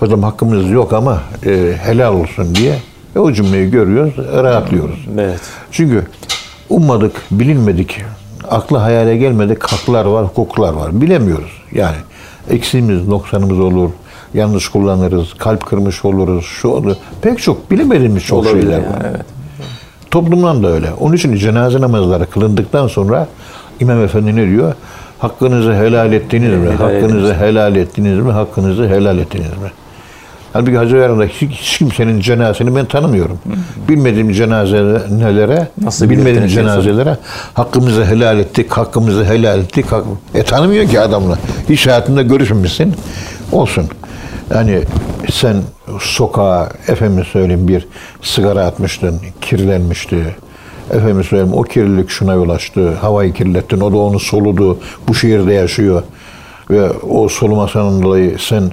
hocam 0.00 0.22
hakkımız 0.22 0.70
yok 0.70 0.92
ama 0.92 1.20
e, 1.46 1.74
helal 1.82 2.14
olsun 2.14 2.54
diye 2.54 2.78
e, 3.16 3.18
o 3.18 3.32
cümleyi 3.32 3.70
görüyoruz, 3.70 4.14
rahatlıyoruz. 4.18 5.06
Evet. 5.18 5.40
Çünkü 5.70 6.06
ummadık, 6.70 7.12
bilinmedik, 7.30 8.04
akla 8.50 8.82
hayale 8.82 9.16
gelmedik 9.16 9.62
haklar 9.64 10.04
var, 10.04 10.24
hukuklar 10.24 10.72
var. 10.72 11.00
Bilemiyoruz. 11.00 11.62
Yani 11.72 11.96
eksiğimiz, 12.50 13.08
noksanımız 13.08 13.60
olur, 13.60 13.90
yanlış 14.34 14.68
kullanırız, 14.68 15.34
kalp 15.34 15.66
kırmış 15.66 16.04
oluruz, 16.04 16.44
şu 16.44 16.68
olur. 16.68 16.96
Pek 17.22 17.38
çok 17.38 17.70
bilemediğimiz 17.70 18.24
çok 18.24 18.38
Olabilir 18.38 18.62
şeyler 18.62 18.78
yani, 18.78 18.86
var. 18.86 19.02
evet. 19.10 19.26
Toplumdan 20.10 20.62
da 20.62 20.68
öyle. 20.68 20.92
Onun 21.00 21.16
için 21.16 21.36
cenaze 21.36 21.80
namazları 21.80 22.30
kılındıktan 22.30 22.88
sonra 22.88 23.28
İmam 23.80 24.04
Efendi 24.04 24.36
ne 24.36 24.46
diyor? 24.48 24.74
Hakkınızı 25.22 25.74
helal 25.74 26.12
ettiniz 26.12 26.50
mi? 26.50 26.70
Helal 26.70 26.76
Hakkınızı 26.76 27.34
helal 27.34 27.76
ettiniz 27.76 28.18
mi? 28.18 28.32
Hakkınızı 28.32 28.88
helal 28.88 29.18
ettiniz 29.18 29.46
mi? 29.46 29.72
Halbuki 30.52 30.76
Hacı 30.76 30.96
Bayram'da 30.96 31.24
hiç, 31.24 31.50
hiç 31.50 31.78
kimsenin 31.78 32.20
cenazesini 32.20 32.76
ben 32.76 32.86
tanımıyorum. 32.86 33.38
Bilmediğim 33.88 34.32
cenazelere, 34.32 35.68
Nasıl 35.82 36.10
bilmediğim 36.10 36.46
cenazelere 36.46 37.16
hakkımızı 37.54 38.04
helal 38.04 38.38
ettik, 38.38 38.72
hakkımızı 38.72 39.24
helal 39.24 39.58
ettik. 39.58 39.92
Hak... 39.92 40.04
E 40.34 40.42
tanımıyor 40.42 40.88
ki 40.88 41.00
adamla. 41.00 41.38
Hiç 41.68 41.86
hayatında 41.86 42.22
görüşmemişsin. 42.22 42.94
Olsun. 43.52 43.84
Yani 44.54 44.80
sen 45.30 45.56
sokağa 46.00 46.68
efendim 46.88 47.24
söyleyeyim 47.24 47.68
bir 47.68 47.86
sigara 48.22 48.66
atmıştın, 48.66 49.20
kirlenmişti. 49.40 50.36
Efendim 50.92 51.24
söyleyeyim 51.24 51.54
o 51.54 51.62
kirlilik 51.62 52.10
şuna 52.10 52.34
yol 52.34 52.48
açtı. 52.48 52.94
Havayı 52.94 53.32
kirlettin, 53.32 53.80
o 53.80 53.92
da 53.92 53.96
onu 53.96 54.20
soludu. 54.20 54.78
Bu 55.08 55.14
şehirde 55.14 55.52
yaşıyor. 55.52 56.02
Ve 56.70 56.90
o 56.90 57.28
solumasından 57.28 58.02
dolayı 58.02 58.36
sen 58.38 58.70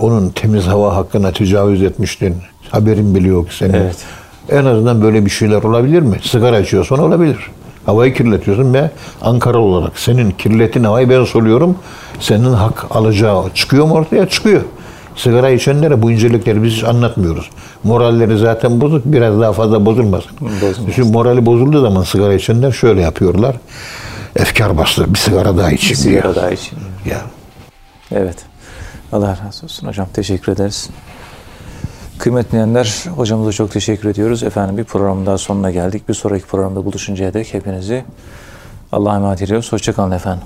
onun 0.00 0.28
temiz 0.28 0.66
hava 0.66 0.96
hakkına 0.96 1.32
tecavüz 1.32 1.82
etmiştin. 1.82 2.36
Haberin 2.70 3.14
bile 3.14 3.28
yok 3.28 3.52
senin. 3.52 3.74
Evet. 3.74 3.96
En 4.48 4.64
azından 4.64 5.02
böyle 5.02 5.24
bir 5.24 5.30
şeyler 5.30 5.62
olabilir 5.62 6.00
mi? 6.02 6.16
Sigara 6.22 6.60
içiyorsan 6.60 6.98
olabilir. 6.98 7.50
Havayı 7.86 8.14
kirletiyorsun 8.14 8.74
ve 8.74 8.90
Ankara 9.22 9.58
olarak 9.58 9.98
senin 9.98 10.30
kirletin 10.30 10.84
havayı 10.84 11.10
ben 11.10 11.24
soluyorum. 11.24 11.76
Senin 12.20 12.52
hak 12.52 12.86
alacağı 12.90 13.50
çıkıyor 13.54 13.86
mu 13.86 13.94
ortaya? 13.94 14.28
Çıkıyor. 14.28 14.62
Sigara 15.16 15.50
içenlere 15.50 16.02
bu 16.02 16.10
incelikleri 16.10 16.62
biz 16.62 16.84
anlatmıyoruz. 16.84 17.50
Moralleri 17.84 18.38
zaten 18.38 18.80
bozuk. 18.80 19.02
Biraz 19.04 19.40
daha 19.40 19.52
fazla 19.52 19.86
bozulmasın. 19.86 20.30
Bozulmasın. 20.40 20.86
Çünkü 20.86 21.12
morali 21.12 21.46
bozulduğu 21.46 21.80
zaman 21.80 22.02
sigara 22.02 22.34
içenler 22.34 22.72
şöyle 22.72 23.00
yapıyorlar. 23.00 23.56
Efkar 24.36 24.78
bastı. 24.78 25.14
Bir 25.14 25.18
sigara 25.18 25.56
daha 25.56 25.72
içeyim 25.72 26.02
diye. 26.04 26.20
Sigara 26.20 26.36
daha 26.36 26.50
için. 26.50 26.78
Ya. 27.06 27.20
Evet. 28.12 28.36
Allah 29.12 29.38
razı 29.46 29.64
olsun 29.64 29.86
hocam. 29.86 30.06
Teşekkür 30.14 30.52
ederiz. 30.52 30.90
Kıymetli 32.18 32.52
dinleyenler, 32.52 33.04
hocamıza 33.16 33.52
çok 33.52 33.70
teşekkür 33.70 34.08
ediyoruz. 34.08 34.42
Efendim 34.42 34.78
bir 34.78 34.84
programın 34.84 35.26
daha 35.26 35.38
sonuna 35.38 35.70
geldik. 35.70 36.08
Bir 36.08 36.14
sonraki 36.14 36.46
programda 36.46 36.84
buluşuncaya 36.84 37.34
dek 37.34 37.54
hepinizi 37.54 38.04
Allah'a 38.92 39.16
emanet 39.16 39.42
ediyoruz. 39.42 39.72
Hoşçakalın 39.72 40.10
efendim. 40.10 40.42